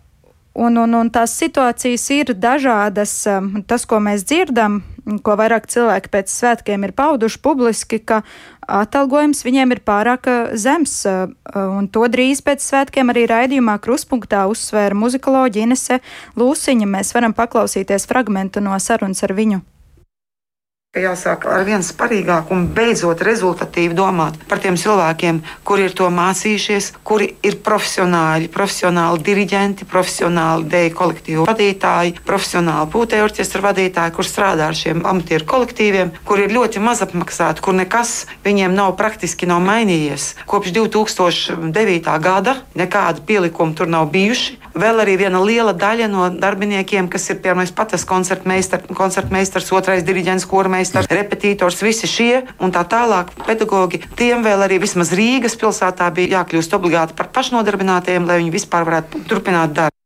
Un, 0.52 0.76
un, 0.76 0.92
un 0.92 1.08
tās 1.08 1.32
situācijas 1.40 2.02
ir 2.12 2.34
dažādas. 2.36 3.14
Um, 3.24 3.62
tas, 3.64 3.86
ko 3.88 4.02
mēs 4.04 4.26
dzirdam, 4.28 4.82
ko 5.22 5.36
vairāk 5.38 5.66
cilvēki 5.70 6.12
pēc 6.12 6.30
svētkiem 6.32 6.86
ir 6.86 6.94
pauduši 6.96 7.40
publiski, 7.42 7.98
ka 7.98 8.22
atalgojums 8.62 9.42
viņiem 9.46 9.74
ir 9.74 9.82
pārāk 9.86 10.28
zems, 10.54 10.94
un 11.54 11.90
to 11.92 12.06
drīz 12.12 12.44
pēc 12.46 12.62
svētkiem 12.62 13.10
arī 13.10 13.26
raidījumā 13.30 13.78
Kruspunktā 13.82 14.46
uzsvēra 14.50 14.96
muzikoloģi 14.98 15.66
Inese 15.66 16.00
Lūsiņa. 16.38 16.88
Mēs 16.96 17.12
varam 17.16 17.34
paklausīties 17.36 18.06
fragmentu 18.10 18.62
no 18.62 18.78
sarunas 18.78 19.24
ar 19.26 19.34
viņu 19.38 19.62
jāsāk 20.92 21.46
ar 21.48 21.62
vien 21.64 21.80
sparīgāk 21.80 22.50
un 22.52 22.66
beidzot 22.76 23.22
rezultatīvi 23.24 23.94
domāt 23.96 24.34
par 24.44 24.60
tiem 24.60 24.74
cilvēkiem, 24.76 25.38
kuri 25.64 25.86
ir 25.88 25.94
to 25.96 26.10
mācījušies, 26.12 26.90
kuri 27.00 27.30
ir 27.48 27.56
profesionāļi, 27.64 28.50
profesionāli 28.52 29.24
diriģenti, 29.24 29.86
profesionāli 29.88 30.68
dēļu 30.68 30.92
kolektīvu 30.98 31.46
vadītāji, 31.48 32.18
profesionāli 32.28 32.92
pūtēju 32.92 33.24
orķestra 33.24 33.64
vadītāji, 33.70 34.14
kur 34.18 34.28
strādā 34.28 34.68
ar 34.68 34.76
šiem 34.76 35.00
amatieru 35.08 35.48
kolektīviem, 35.48 36.12
kur 36.28 36.44
ir 36.44 36.52
ļoti 36.52 36.84
maz 36.84 37.00
apmaksāti, 37.06 37.64
kur 37.64 37.78
nekas 37.80 38.26
viņiem 38.44 38.76
nav 38.76 38.92
praktiski 39.00 39.48
nav 39.48 39.64
mainījies. 39.64 40.34
Kopš 40.44 40.76
2009. 40.76 42.18
gada 42.20 42.58
nekāda 42.76 43.24
pielikuma 43.24 43.72
tur 43.72 43.88
nav 43.88 44.12
bijuši. 44.12 44.58
Vēl 44.72 45.02
arī 45.02 45.18
viena 45.20 45.40
liela 45.44 45.74
daļa 45.76 46.06
no 46.08 46.28
darbiniekiem, 46.32 47.10
kas 47.12 47.28
ir 47.28 47.42
piemēram 47.44 47.74
pats 47.76 48.06
koncertmeistars, 48.08 48.88
koncertmeistars, 48.96 49.68
otrais 49.76 50.04
diriģents, 50.06 50.46
kormeistars, 50.82 51.06
repetitors, 51.10 51.82
visi 51.82 52.06
šie 52.06 52.42
un 52.60 52.72
tā 52.72 52.82
tālāk 52.84 53.30
pedagogi. 53.46 54.02
Tiem 54.16 54.42
vēl 54.42 54.64
arī 54.66 54.80
vismaz 54.82 55.12
Rīgas 55.14 55.54
pilsētā 55.56 56.10
bija 56.14 56.40
jākļūst 56.40 56.74
obligāti 56.74 57.14
par 57.14 57.30
pašnodarbinātiem, 57.30 58.26
lai 58.26 58.40
viņi 58.40 58.50
vispār 58.50 58.84
varētu 58.88 59.22
turpināt 59.28 59.72
darbu. 59.76 59.96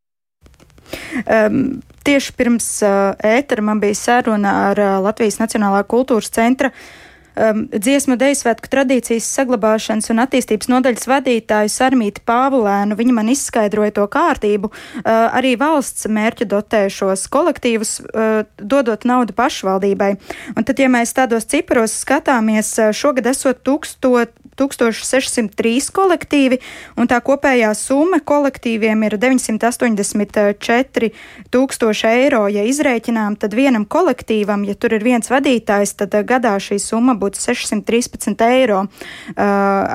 Um, 1.27 1.81
tieši 2.05 2.33
pirms 2.37 2.69
uh, 2.85 3.17
ētera 3.25 3.63
man 3.65 3.81
bija 3.81 3.97
saruna 3.97 4.53
ar 4.69 4.79
uh, 4.79 5.01
Latvijas 5.01 5.41
Nacionālā 5.41 5.81
kultūras 5.89 6.29
centra 6.31 6.69
uh, 6.69 7.06
um, 7.37 7.67
dziesmu 7.73 8.17
deju 8.21 8.39
svētku 8.41 8.71
tradīcijas 8.73 9.29
saglabāšanas 9.39 10.11
un 10.13 10.23
attīstības 10.25 10.71
nodaļas 10.73 11.09
vadītāju 11.11 11.73
Sarmīti 11.73 12.25
Pāvulēnu. 12.27 12.97
Viņa 12.99 13.17
man 13.17 13.31
izskaidroja 13.33 13.95
to 13.97 14.07
kārtību. 14.11 14.73
Uh, 14.73 15.29
arī 15.37 15.55
valsts 15.61 16.09
mērķu 16.11 16.49
dotē 16.51 16.87
šos 16.93 17.27
kolektīvus, 17.33 17.99
uh, 18.01 18.43
dodot 18.57 19.07
naudu 19.09 19.37
pašvaldībai. 19.37 20.15
Un 20.57 20.67
tad, 20.67 20.81
ja 20.81 20.91
mēs 20.93 21.15
tādos 21.17 21.49
ciparos 21.51 21.95
skatāmies, 22.03 22.73
uh, 22.81 22.93
šogad 22.97 23.29
esot 23.33 23.63
tūkstot 23.67 24.35
1603 24.57 25.91
kolektīvi, 25.97 26.59
un 26.97 27.09
tā 27.11 27.21
kopējā 27.25 27.73
summa 27.77 28.21
kolektīviem 28.25 29.05
ir 29.07 29.19
984 29.21 31.11
tūkstoši 31.55 32.07
eiro. 32.11 32.47
Ja 32.53 32.65
izrēķinām, 32.67 33.37
tad 33.41 33.55
vienam 33.57 33.87
kolektīvam, 33.89 34.65
ja 34.69 34.75
tur 34.75 34.97
ir 34.97 35.05
viens 35.07 35.31
vadītājs, 35.31 35.97
tad 36.01 36.17
uh, 36.17 36.25
gadā 36.27 36.57
šī 36.63 36.79
summa 36.83 37.17
būtu 37.19 37.41
613 37.43 38.47
eiro. 38.49 38.85
Uh, 38.87 39.45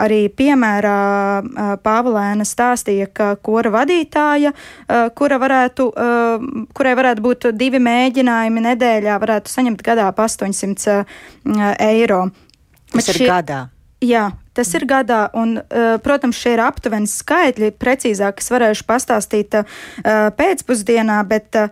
arī 0.06 0.24
piemērā 0.30 1.00
uh, 1.42 1.74
Pāvlēna 1.82 2.46
stāstīja, 2.48 3.10
ka 3.14 3.34
kora 3.42 3.72
vadītāja, 3.74 4.54
uh, 4.54 5.10
kura 5.18 5.40
varētu, 5.42 5.90
uh, 5.92 6.68
kurai 6.78 6.96
varētu 7.00 7.26
būt 7.26 7.50
divi 7.58 7.82
mēģinājumi 7.82 8.66
nedēļā, 8.70 9.18
varētu 9.22 9.52
saņemt 9.52 9.84
gadā 9.86 10.08
pa 10.16 10.28
800 10.30 11.02
uh, 11.02 11.06
eiro. 11.82 12.28
Tas 12.92 13.08
ir 13.14 13.22
šie... 13.22 13.30
gadā. 13.30 13.62
Jā, 14.02 14.32
tas 14.58 14.74
ir 14.78 14.88
gadā, 14.90 15.26
un, 15.38 15.60
uh, 15.62 15.94
protams, 16.04 16.40
šie 16.40 16.56
ir 16.58 16.64
aptuveni 16.66 17.10
skaitļi. 17.10 17.72
Precīzāk 17.82 18.44
es 18.44 18.52
varēšu 18.52 18.88
pastāstīt 18.90 19.62
uh, 19.62 19.80
pēcpusdienā, 20.38 21.22
bet 21.30 21.60
uh, 21.60 21.72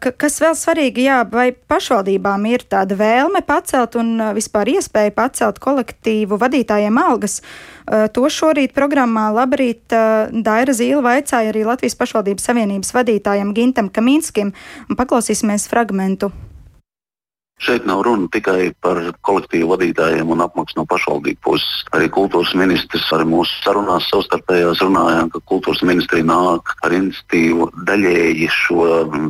kas 0.00 0.40
vēl 0.42 0.56
svarīgi, 0.58 1.04
jā, 1.06 1.20
vai 1.30 1.50
pašvaldībām 1.52 2.46
ir 2.50 2.64
tāda 2.66 2.96
vēlme 2.98 3.42
pacelt 3.46 3.94
un 4.00 4.18
vispār 4.34 4.72
iespēja 4.74 5.14
pacelt 5.14 5.60
kolektīvu 5.62 6.38
vadītājiem 6.40 6.98
algas. 6.98 7.38
To 7.86 8.26
šorīt 8.26 8.74
programmā 8.74 9.28
Labrīt 9.34 9.86
Daira 9.90 10.74
Zīle 10.74 11.04
vaicāja 11.06 11.54
arī 11.54 11.62
Latvijas 11.66 11.98
pašvaldības 12.02 12.50
savienības 12.50 12.94
vadītājam 12.98 13.54
Gintam 13.54 13.94
Kamīnskim, 13.94 14.50
un 14.90 14.98
paklausīsimies 14.98 15.70
fragmentu. 15.70 16.32
Šeit 17.60 17.84
nav 17.84 18.00
runa 18.06 18.24
tikai 18.32 18.70
par 18.80 18.98
kolektīvu 19.26 19.74
vadītājiem 19.74 20.30
un 20.32 20.40
apmaksu 20.40 20.78
no 20.78 20.86
pašvaldību 20.88 21.42
puses. 21.44 21.82
Arī 21.92 22.08
kultūras 22.12 22.54
ministrs 22.56 23.10
arī 23.12 23.26
mūsu 23.28 23.52
sarunās 23.60 24.06
savstarpējās 24.08 24.80
runājām, 24.80 25.28
ka 25.34 25.42
kultūras 25.50 25.82
ministrija 25.84 26.24
nāk 26.24 26.72
ar 26.86 26.94
iniciatīvu 26.96 27.68
daļēji 27.90 28.48
šo 28.54 28.86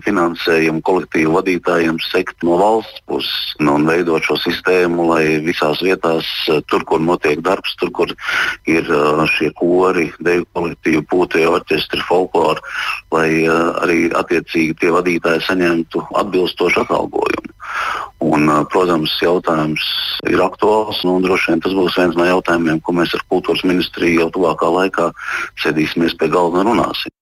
finansējumu 0.07 0.85
kolektīvu 0.87 1.35
vadītājiem 1.41 1.99
sekt 2.07 2.47
no 2.47 2.61
valsts 2.61 3.03
puses 3.11 3.57
nu, 3.59 3.75
un 3.81 3.89
veidot 3.91 4.23
šo 4.25 4.39
sistēmu, 4.45 5.09
lai 5.11 5.25
visās 5.43 5.83
vietās, 5.83 6.29
tur, 6.71 6.87
kur 6.87 7.03
notiek 7.03 7.43
darbs, 7.45 7.75
tur, 7.83 7.91
kur 7.97 8.15
ir 8.71 8.87
šie 9.35 9.51
kori, 9.59 10.11
deju 10.23 10.47
kolektīvi, 10.55 11.03
pūtie 11.11 11.47
orķestri, 11.51 12.07
folklori, 12.07 12.63
lai 13.11 13.29
arī 13.51 14.05
attiecīgi 14.23 14.79
tie 14.81 14.95
vadītāji 14.95 15.49
saņemtu 15.51 16.07
atbilstošu 16.23 16.87
atalgojumu. 16.87 17.57
Un, 18.21 18.51
protams, 18.69 19.15
jautājums 19.23 19.85
ir 20.29 20.43
aktuāls. 20.45 21.01
Nu, 21.09 21.17
droši 21.25 21.55
vien 21.55 21.63
tas 21.65 21.77
būs 21.77 21.97
viens 21.97 22.19
no 22.19 22.27
jautājumiem, 22.29 22.83
ko 22.85 22.93
mēs 22.97 23.15
ar 23.17 23.25
kultūras 23.33 23.65
ministriju 23.65 24.27
jau 24.27 24.29
tuvākā 24.37 24.69
laikā 24.77 25.09
sēdīsimies 25.63 26.19
pie 26.21 26.29
galda 26.33 26.61
un 26.61 26.73
runāsim. 26.73 27.15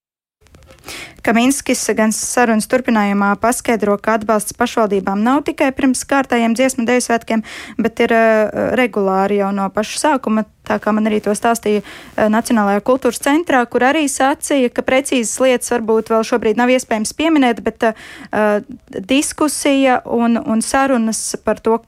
Kaminskis 1.24 1.82
gan 1.98 2.12
sarunas 2.14 2.68
turpinājumā 2.70 3.32
paskaidro, 3.42 3.96
ka 4.02 4.16
atbalsts 4.18 4.54
pašvaldībām 4.58 5.20
nav 5.24 5.42
tikai 5.48 5.70
pirms 5.76 6.04
kārtējiem 6.08 6.54
dziesmu 6.56 6.86
deju 6.88 7.04
svētkiem, 7.08 7.42
bet 7.80 8.00
ir 8.04 8.14
uh, 8.14 8.70
regulāri 8.78 9.40
jau 9.40 9.50
no 9.54 9.66
paša 9.74 10.02
sākuma. 10.04 10.46
Tā 10.68 10.76
kā 10.84 10.92
man 10.92 11.08
arī 11.08 11.18
to 11.24 11.34
stāstīja 11.36 11.82
uh, 11.82 12.28
Nacionālajā 12.32 12.84
kultūras 12.86 13.22
centrā, 13.24 13.64
kur 13.66 13.86
arī 13.88 14.06
sacīja, 14.12 14.70
ka 14.70 14.84
precīzas 14.86 15.36
lietas 15.42 15.74
varbūt 15.74 16.12
vēl 16.14 16.26
šobrīd 16.30 16.60
nav 16.60 16.72
iespējams 16.76 17.14
pieminēt, 17.18 17.62
bet 17.66 17.90
uh, 17.90 18.58
diskusija 18.98 20.02
un, 20.04 20.38
un 20.38 20.64
sarunas 20.64 21.22
par 21.44 21.62
to, 21.64 21.80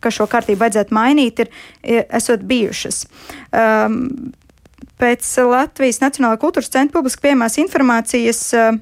ka 0.00 0.12
šo 0.14 0.28
kārtību 0.30 0.62
vajadzētu 0.62 0.94
mainīt, 0.94 1.44
ir, 1.44 1.54
ir 1.82 2.04
esot 2.14 2.44
bijušas. 2.46 3.04
Um, 3.52 4.32
Pēc 4.98 5.26
Latvijas 5.46 6.00
Nacionālā 6.02 6.38
kultūras 6.42 6.70
centra 6.74 6.98
publiski 6.98 7.26
pieejamās 7.26 7.58
informācijas 7.62 8.42
uh, 8.56 8.78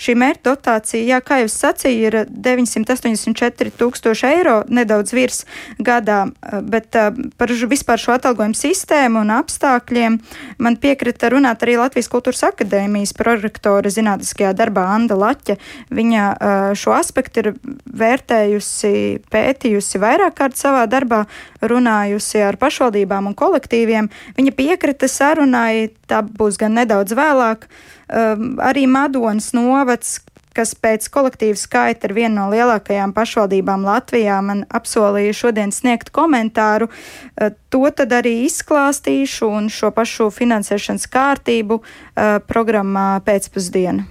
Šī 0.00 0.16
mērķa 0.18 0.42
dotācija, 0.48 1.04
jā, 1.06 1.20
kā 1.24 1.38
jau 1.42 1.50
sacīju, 1.52 2.08
ir 2.08 2.16
984 2.28 3.74
tūkstoši 3.78 4.26
eiro, 4.26 4.56
nedaudz 4.66 5.14
virs 5.14 5.44
gadā, 5.78 6.24
bet 6.66 6.98
uh, 6.98 7.14
par 7.38 7.52
vispār 7.70 8.00
šo 8.00 8.16
atalgojumu 8.16 8.58
sistēmu 8.58 9.22
un 9.22 9.32
apstākļiem 9.36 10.18
man 10.58 10.78
piekrita 10.82 11.30
runāt 11.32 11.62
arī 11.64 11.78
Latvijas 11.78 12.10
kultūras 12.12 12.42
akadēmijas 12.50 13.14
prorektore 13.16 13.92
zinātniskajā 13.94 14.52
darbā 14.58 14.88
Anda 14.96 15.18
Laķa. 15.18 15.58
Viņa 15.94 16.26
uh, 16.34 16.68
šo 16.78 16.96
aspektu 16.98 17.44
ir 17.44 17.52
vērtējusi, 17.94 18.94
pētījusi 19.30 20.02
vairāk 20.02 20.38
kārt 20.40 20.58
savā 20.58 20.84
darbā, 20.90 21.24
runājusi 21.64 22.42
ar 22.44 22.58
pašvaldībām 22.60 23.30
un 23.30 23.38
kolektīviem. 23.38 24.10
Viņa 24.36 24.54
piekrita 24.56 25.08
sarunai, 25.10 25.90
tā 26.10 26.22
būs 26.24 26.58
gan 26.60 26.76
nedaudz 26.80 27.16
vēlāk. 27.16 27.68
Um, 28.08 28.54
arī 28.60 28.84
Madonas 28.90 29.52
novads, 29.56 30.18
kas 30.54 30.74
pēc 30.78 31.08
kolektīva 31.10 31.58
skaita 31.58 32.06
ir 32.08 32.14
viena 32.14 32.44
no 32.44 32.48
lielākajām 32.52 33.14
pašvaldībām 33.16 33.86
Latvijā, 33.86 34.38
man 34.44 34.62
apsolīja 34.70 35.34
šodien 35.34 35.72
sniegt 35.74 36.12
komentāru. 36.14 36.90
Uh, 36.90 37.54
to 37.72 37.84
tad 37.96 38.14
arī 38.14 38.44
izklāstīšu 38.44 39.50
un 39.50 39.70
šo 39.72 39.90
pašu 39.94 40.28
finansēšanas 40.34 41.08
kārtību 41.10 41.80
uh, 41.80 42.38
programmā 42.46 43.08
pēcpusdienu. 43.26 44.06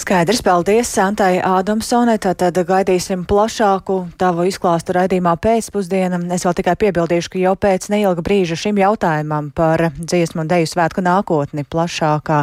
Skaidrs, 0.00 0.40
paldies 0.40 0.88
Santai 0.88 1.42
Ādamsonai. 1.44 2.14
Tātad 2.24 2.56
gaidīsim 2.64 3.26
plašāku 3.28 3.98
tavu 4.16 4.46
izklāstu 4.48 4.94
raidījumā 4.96 5.34
pēcpusdienā. 5.44 6.16
Es 6.32 6.46
vēl 6.46 6.54
tikai 6.56 6.72
piebildīšu, 6.80 7.32
ka 7.34 7.42
jau 7.42 7.52
pēc 7.60 7.90
neilga 7.92 8.24
brīža 8.24 8.56
šim 8.62 8.80
jautājumam 8.80 9.50
par 9.52 9.90
dziesmu 9.98 10.40
un 10.40 10.48
deju 10.48 10.70
svētku 10.70 11.04
nākotni 11.04 11.66
plašākā 11.68 12.38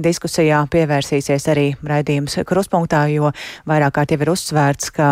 diskusijā 0.00 0.62
pievērsīsies 0.72 1.48
arī 1.52 1.66
raidījums 1.84 2.38
kruspunktā, 2.48 3.04
jo 3.12 3.34
vairāk 3.68 3.98
kārt 3.98 4.14
jau 4.16 4.22
ir 4.24 4.32
uzsvērts, 4.32 4.92
ka 4.96 5.10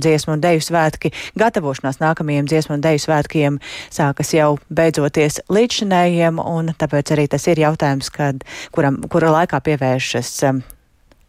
dziesmu 0.00 0.38
un 0.38 0.44
deju 0.46 0.64
svētki, 0.64 1.12
gatavošanās 1.36 2.00
nākamajiem 2.00 2.48
dziesmu 2.48 2.78
un 2.78 2.86
deju 2.86 3.02
svētkiem 3.04 3.58
sākas 3.92 4.32
jau 4.32 4.54
beidzoties 4.72 5.42
līdzšinējiem, 5.52 6.40
un 6.40 6.72
tāpēc 6.72 7.12
arī 7.18 7.28
tas 7.36 7.44
ir 7.52 7.60
jautājums, 7.66 8.08
kad, 8.16 8.40
kuram, 8.72 9.02
kura 9.12 9.34
laikā 9.42 9.60
pievēršas 9.68 10.32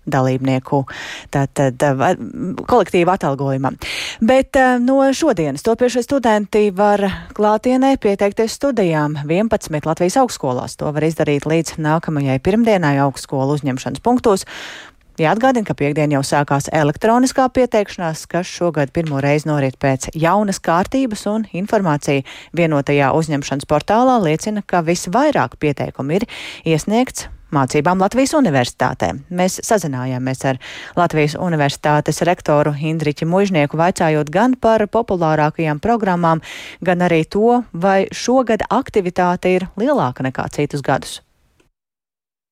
dalībnieku 0.05 0.81
tātad, 1.33 1.81
kolektīva 2.69 3.17
atalgojumam. 3.17 3.77
Bet 4.25 4.57
no 4.83 5.01
šodienas 5.15 5.65
topiešie 5.65 6.05
studenti 6.05 6.69
var 6.75 7.03
klātienē 7.35 7.95
pieteikties 8.01 8.57
studijām 8.59 9.19
11 9.25 9.85
Latvijas 9.85 10.19
augstskolās. 10.21 10.77
To 10.81 10.91
var 10.95 11.07
izdarīt 11.07 11.47
līdz 11.49 11.77
nākamajai 11.81 12.39
pirmdienai 12.43 12.97
augstskolu 13.05 13.57
uzņemšanas 13.59 14.03
punktos. 14.05 14.45
Jāatgādina, 15.15 15.63
ka 15.63 15.71
piekdien 15.79 16.11
jau 16.11 16.19
sākās 16.27 16.65
elektroniskā 16.75 17.45
pieteikšanās, 17.55 18.25
kas 18.27 18.49
šogad 18.51 18.89
pirmo 18.91 19.21
reizi 19.23 19.47
norit 19.47 19.77
pēc 19.79 20.09
jaunas 20.11 20.59
kārtības 20.59 21.23
un 21.31 21.45
informācija 21.55 22.25
vienotajā 22.59 23.13
uzņemšanas 23.15 23.69
portālā 23.69 24.17
liecina, 24.25 24.59
ka 24.67 24.83
visvairāk 24.83 25.55
pieteikumu 25.61 26.17
ir 26.17 26.27
iesniegts 26.67 27.29
mācībām 27.55 28.03
Latvijas 28.03 28.35
universitātē. 28.35 29.13
Mēs 29.31 29.61
sazinājāmies 29.63 30.43
ar 30.51 30.59
Latvijas 30.99 31.37
universitātes 31.39 32.19
rektoru 32.27 32.75
Indriķu 32.75 33.29
Mužnieku, 33.31 33.79
vaicājot 33.79 34.31
gan 34.35 34.57
par 34.59 34.83
populārākajām 34.91 35.79
programmām, 35.79 36.43
gan 36.83 37.07
arī 37.07 37.23
to, 37.23 37.61
vai 37.71 38.09
šogad 38.11 38.67
aktivitāte 38.67 39.55
ir 39.55 39.69
lielāka 39.79 40.27
nekā 40.27 40.49
citus 40.51 40.83
gadus. 40.83 41.21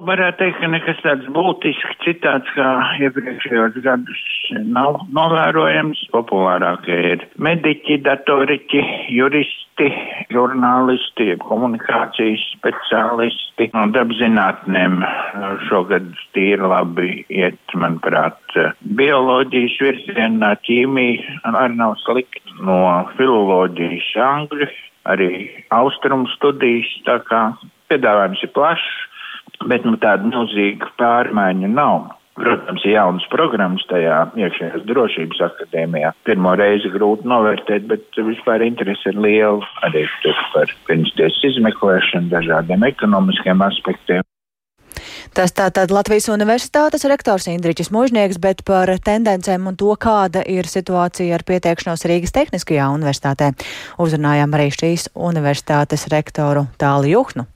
Varētu 0.02 0.40
teikt, 0.40 0.56
ka 0.58 0.68
nekas 0.74 1.02
tāds 1.06 1.28
būtiski 1.36 1.98
citāds 2.02 2.50
kā 2.56 2.70
iepriekšējos 3.06 3.76
gadus 3.86 4.24
nav 4.66 5.04
novērojams. 5.14 6.02
Populārākie 6.10 6.98
ir 7.12 7.26
mediķi, 7.38 8.00
datoriķi, 8.08 8.82
juristi, 9.14 9.92
žurnālisti, 10.34 11.36
komunikācijas 11.46 12.42
speciālisti. 12.56 13.70
No 13.78 13.86
dabzinātnēm 13.94 14.98
šogad 15.70 16.10
tīri 16.34 16.74
labi 16.74 17.22
iet, 17.30 17.62
manuprāt, 17.78 18.58
bioloģijas 18.98 19.78
virzienā, 19.86 20.56
ķīmija 20.66 21.38
arī 21.54 21.78
nav 21.78 22.00
slikti. 22.02 22.42
No 22.66 22.82
filoloģijas 23.14 24.12
angļu, 24.26 24.74
arī 25.14 25.32
austrumu 25.70 26.34
studijas, 26.34 26.90
tā 27.06 27.22
kā 27.30 27.46
piedāvājums 27.94 28.42
ir 28.42 28.56
plašs 28.58 28.94
bet 29.70 29.88
nu, 29.88 29.96
tāda 30.02 30.28
milzīga 30.28 30.92
pārmaiņa 31.00 31.72
nav. 31.74 32.12
Protams, 32.34 32.82
ir 32.88 32.96
jaunas 32.96 33.26
programmas 33.30 33.84
tajā 33.92 34.16
iekšējās 34.42 34.88
drošības 34.90 35.42
akadēmijā. 35.52 36.10
Pirmo 36.26 36.56
reizi 36.58 36.90
grūti 36.90 37.30
novērtēt, 37.30 37.86
bet 37.92 38.18
vispār 38.18 38.66
interese 38.66 39.14
ir 39.14 39.20
liela 39.22 39.62
arī 39.86 40.08
par 40.56 40.74
pirmstiesas 40.90 41.46
izmeklēšanu, 41.52 42.34
dažādiem 42.34 42.88
ekonomiskiem 42.90 43.62
aspektiem. 43.62 44.26
Tas 45.34 45.54
tātad 45.54 45.94
Latvijas 45.94 46.28
Universitātes 46.30 47.06
rektors 47.10 47.48
Indričs 47.50 47.90
Mužnieks, 47.94 48.38
bet 48.42 48.62
par 48.66 48.90
tendencēm 49.02 49.70
un 49.70 49.78
to, 49.78 49.94
kāda 49.98 50.44
ir 50.50 50.70
situācija 50.70 51.38
ar 51.38 51.46
pieteikšanos 51.48 52.06
Rīgas 52.10 52.34
Tehniskajā 52.36 52.90
universitātē, 52.94 53.54
uzrunājām 54.02 54.54
arī 54.54 54.70
šīs 54.74 55.10
universitātes 55.14 56.06
rektoru 56.14 56.68
Tāli 56.82 57.14
Juhnu. 57.16 57.48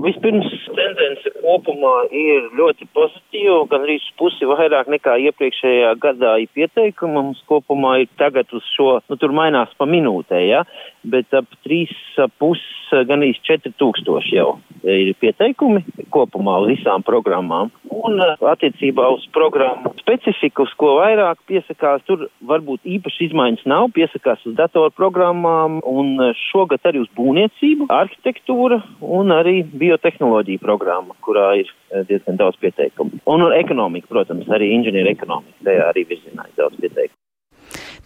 Vispirms 0.00 0.48
tendence 0.76 1.32
kopumā 1.40 1.94
ir 2.14 2.46
ļoti 2.56 2.86
pozitīva, 2.96 3.64
gan 3.70 3.84
arī 3.84 3.98
pusi 4.20 4.48
vairāk 4.48 4.88
nekā 4.92 5.16
iepriekšējā 5.28 5.92
gadā 6.00 6.36
ir 6.40 6.52
pieteikumu. 6.56 7.20
Mums 7.20 7.42
kopumā 7.50 7.98
ir 8.02 8.08
tagad 8.20 8.48
uz 8.56 8.64
šo, 8.76 9.00
nu 9.10 9.18
tur 9.20 9.34
mainās 9.36 9.72
pa 9.76 9.88
minūtē, 9.90 10.40
ja, 10.46 10.62
bet 11.02 11.32
ap 11.36 11.48
3,5, 11.66 12.60
gan 13.08 13.24
īsti 13.24 13.46
4 13.46 13.72
tūkstoši 13.80 14.36
jau 14.36 14.50
ir 14.84 15.12
pieteikumi 15.20 15.82
kopumā 16.12 16.56
uz 16.64 16.72
visām 16.74 17.04
programmām. 17.06 17.70
Un 17.90 18.20
attiecībā 18.22 19.06
uz 19.12 19.26
programmu 19.34 19.92
specifiku, 20.00 20.64
uz 20.64 20.72
ko 20.80 20.94
vairāk 21.00 21.42
piesakās, 21.50 22.02
tur 22.08 22.26
varbūt 22.48 22.88
īpaši 22.96 23.28
izmaiņas 23.28 23.66
nav, 23.68 23.90
piesakās 23.96 24.42
uz 24.48 24.56
datorprogrammām 24.58 25.80
un 25.86 26.12
šogad 26.48 26.88
arī 26.88 27.04
uz 27.04 27.10
būvniecību, 27.18 27.90
arhitektūra 27.92 28.80
un 29.04 29.34
arī 29.36 29.60
biotehnoloģija 29.64 30.64
programma, 30.64 31.16
kurā 31.24 31.52
ir 31.60 31.72
diezgan 32.08 32.40
daudz 32.40 32.60
pieteikumu. 32.62 33.20
Un 33.30 33.48
ekonomika, 33.56 34.08
protams, 34.10 34.48
arī 34.48 34.72
inženieru 34.78 35.12
ekonomika, 35.12 35.58
tajā 35.66 35.90
arī 35.92 36.06
virzienā 36.12 36.48
ir 36.48 36.56
daudz 36.60 36.80
pieteikumu. 36.80 37.18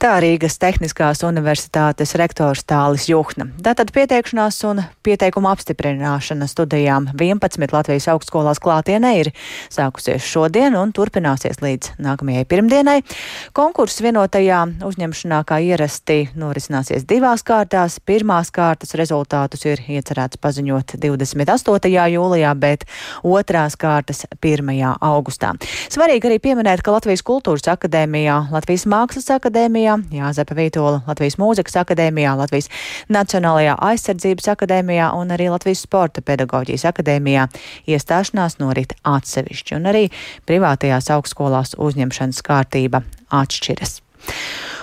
Tā 0.04 0.18
Rīgas 0.20 0.58
Tehniskās 0.60 1.22
universitātes 1.24 2.10
rektors 2.20 2.60
Tālis 2.68 3.06
Juhna. 3.08 3.46
Tātad 3.64 3.88
pieteikšanās 3.88 4.58
un 4.68 4.82
pieteikuma 5.00 5.54
apstiprināšana 5.54 6.44
studijām 6.44 7.06
11 7.16 7.72
Latvijas 7.72 8.10
augstskolās 8.12 8.60
klātienē 8.60 9.12
ir 9.22 9.30
sākusies 9.72 10.26
šodien 10.28 10.76
un 10.76 10.92
turpināsies 10.92 11.62
līdz 11.64 11.94
nākamajai 12.04 12.44
pirmdienai. 12.50 12.98
Konkurss 13.56 14.02
vienotajā 14.04 14.58
uzņemšanā 14.84 15.38
kā 15.48 15.62
ierasti 15.64 16.18
norisināsies 16.36 17.08
divās 17.08 17.40
kārtās. 17.40 17.96
Pirmās 18.04 18.52
kārtas 18.52 18.92
rezultātus 19.00 19.64
ir 19.64 19.80
iecerēts 19.88 20.36
paziņot 20.36 20.98
28. 21.00 21.94
jūlijā, 22.18 22.52
bet 22.60 22.84
otrās 23.24 23.80
kārtas 23.80 24.26
1. 24.36 24.68
augustā. 25.00 25.56
Svarīgi 25.88 26.28
arī 26.28 26.40
pieminēt, 26.44 26.84
ka 26.84 26.92
Latvijas 26.98 27.24
kultūras 27.24 27.72
akadēmijā, 27.72 28.42
Latvijas 28.52 28.84
mākslas 28.84 29.32
akadēmijā, 29.40 29.93
akadēmijā, 29.94 30.02
Jāzepa 30.14 30.54
Vītola 30.54 31.02
Latvijas 31.06 31.36
mūzikas 31.38 31.76
akadēmijā, 31.82 32.34
Latvijas 32.36 32.68
Nacionālajā 33.08 33.76
aizsardzības 33.78 34.48
akadēmijā 34.54 35.12
un 35.14 35.30
arī 35.30 35.50
Latvijas 35.50 35.84
sporta 35.84 36.22
pedagoģijas 36.22 36.84
akadēmijā 36.90 37.48
iestāšanās 37.86 38.58
norit 38.58 38.94
atsevišķi 39.04 39.76
un 39.76 39.86
arī 39.86 40.08
privātajās 40.46 41.10
augstskolās 41.10 41.76
uzņemšanas 41.78 42.42
kārtība 42.42 43.02
atšķiras. 43.30 44.00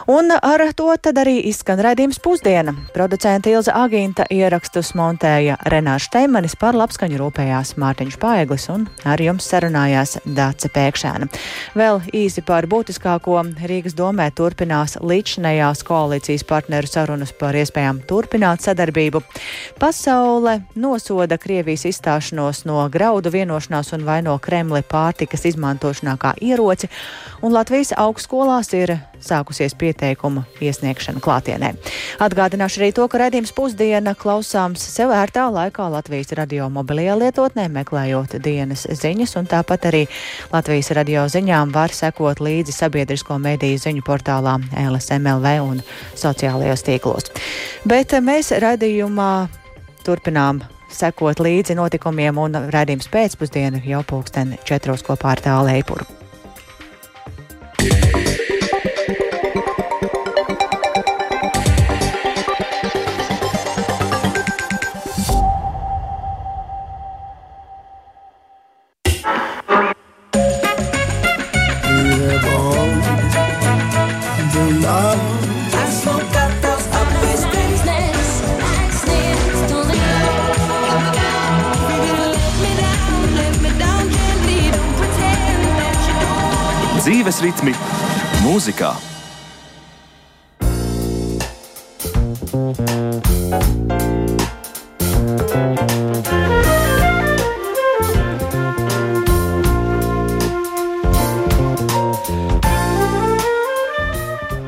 Un 0.08 0.32
ar 0.32 0.62
to 0.74 0.90
tad 0.98 1.20
arī 1.22 1.36
izskan 1.46 1.80
raidījums 1.84 2.18
pusdiena. 2.24 2.74
Producenta 2.96 3.52
Ilza 3.52 3.76
Agīnta 3.78 4.26
ierakstus 4.34 4.94
montēja 4.98 5.58
Renārs 5.70 6.08
Steimanis 6.10 6.56
par 6.58 6.74
labskaņu 6.80 7.20
rūpējās 7.22 7.76
Mārtiņš 7.82 8.18
Paeglis 8.22 8.66
un 8.74 8.88
ar 9.06 9.22
jums 9.22 9.46
sarunājās 9.52 10.18
Dāce 10.26 10.72
Pēkšēna. 10.74 11.30
Vēl 11.78 12.02
īsi 12.18 12.42
par 12.46 12.66
būtiskāko 12.72 13.38
Rīgas 13.70 13.94
domē 13.98 14.32
turpinās 14.34 14.98
līdzinējās 14.98 15.86
koalīcijas 15.86 16.48
partneru 16.50 16.90
sarunas 16.90 17.36
par 17.38 17.58
iespējām 17.62 18.02
turpināt 18.10 18.66
sadarbību. 18.66 19.22
Pasaule 19.80 20.62
nosoda 20.74 21.38
Krievijas 21.42 21.86
izstāšanos 21.92 22.66
no 22.66 22.88
graudu 22.90 23.30
vienošanās 23.34 23.94
un 23.94 24.08
vaino 24.10 24.38
Kremli 24.42 24.82
pārtikas 24.82 25.46
izmantošanā 25.54 26.18
kā 26.22 26.34
ieroci, 26.42 26.90
un 27.46 27.54
Latvijas 27.54 27.94
augstskolās 27.98 28.74
ir 28.78 28.98
sākusies 29.22 29.76
pieteikumu 29.92 30.44
iesniegšana 30.64 31.22
klātienē. 31.24 31.74
Atgādināšu 32.24 32.82
arī 32.82 32.92
to, 32.96 33.06
ka 33.12 33.20
redzījums 33.22 33.54
pusdiena 33.56 34.16
klausāms 34.18 34.84
sev 34.94 35.14
ērtā 35.16 35.48
laikā 35.52 35.90
Latvijas 35.92 36.34
radio 36.40 36.70
mobilajā 36.72 37.18
lietotnē, 37.20 37.68
meklējot 37.76 38.38
dienas 38.44 38.88
ziņas, 38.88 39.36
un 39.42 39.50
tāpat 39.52 39.90
arī 39.92 40.04
Latvijas 40.54 40.92
radio 40.98 41.28
ziņām 41.32 41.74
var 41.76 41.94
sekot 41.96 42.42
līdzi 42.44 42.76
sabiedrisko 42.76 43.38
mediju 43.42 43.82
ziņu 43.86 44.06
portālā 44.08 44.58
LSMLV 44.88 45.56
un 45.66 45.82
sociālajos 46.16 46.86
tīklos. 46.88 47.32
Bet 47.86 48.16
mēs 48.24 48.54
redzījumā 48.64 49.32
turpinām 50.06 50.64
sekot 50.92 51.40
līdzi 51.44 51.78
notikumiem 51.80 52.40
un 52.42 52.58
redzījums 52.74 53.12
pēcpusdienu 53.12 53.84
jau 53.88 54.04
pulksten 54.08 54.58
četros 54.68 55.06
kopā 55.08 55.38
ar 55.38 55.46
tālu 55.50 56.21
ritmi 87.62 87.74
mūzikā. 88.42 88.90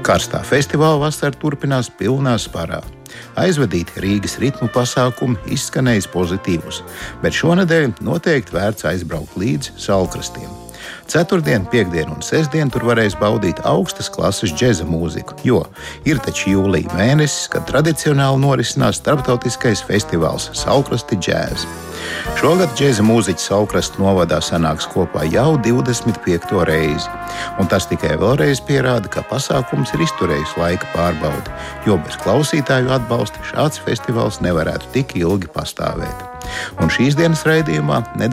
Karstā 0.03 0.43
festivāla 0.45 0.99
vasara 1.01 1.33
turpinās 1.33 1.89
pilnā 1.89 2.35
spārā. 2.37 2.83
Aizvadīti 3.39 4.03
Rīgas 4.03 4.37
ritmu 4.41 4.67
pasākumi 4.73 5.39
izskanējis 5.55 6.11
pozitīvus, 6.13 6.83
bet 7.23 7.33
šonadēļ 7.33 7.95
noteikti 8.05 8.53
vērts 8.53 8.85
aizbraukt 8.91 9.39
līdz 9.39 9.73
salkrastiem. 9.81 10.62
Ceturtdien, 11.13 11.65
piekdien 11.69 12.09
un 12.09 12.23
sestdien 12.25 12.71
tur 12.73 12.87
varēs 12.87 13.13
baudīt 13.21 13.59
augstas 13.69 14.07
klases 14.09 14.49
džēza 14.57 14.87
mūziku, 14.89 15.35
jo 15.45 15.59
ir 16.09 16.17
taču 16.25 16.55
jūlija 16.55 16.89
mēnesis, 16.97 17.51
kad 17.53 17.67
tradicionāli 17.69 18.41
norisinās 18.41 18.97
starptautiskais 18.97 19.83
festivāls 19.85 20.49
Saukrasti 20.57 21.19
džēza. 21.21 21.69
Šogad 22.41 22.73
džēza 22.73 23.05
mūziķis 23.05 23.45
Saukrastu 23.51 24.01
novadā 24.01 24.41
sanāks 24.41 24.89
kopā 24.89 25.27
jau 25.29 25.53
25. 25.61 26.57
reizi, 26.65 27.13
un 27.61 27.69
tas 27.69 27.85
tikai 27.93 28.17
vēlreiz 28.17 28.65
pierāda, 28.65 29.05
ka 29.13 29.21
pasākums 29.29 29.93
ir 29.93 30.07
izturējis 30.07 30.57
laika 30.57 30.89
pārbaudi, 30.97 31.53
jo 31.85 32.01
bez 32.01 32.17
klausītāju 32.25 32.89
atbalsta 32.97 33.49
šāds 33.53 33.85
festivāls 33.85 34.41
nevarētu 34.41 34.89
tik 34.97 35.13
ilgi 35.21 35.53
pastāvēt. 35.53 36.29
Un 36.81 36.89
šīs 36.91 37.15
dienas 37.15 37.45
raidījumā 37.47 38.01
nedaudz 38.19 38.31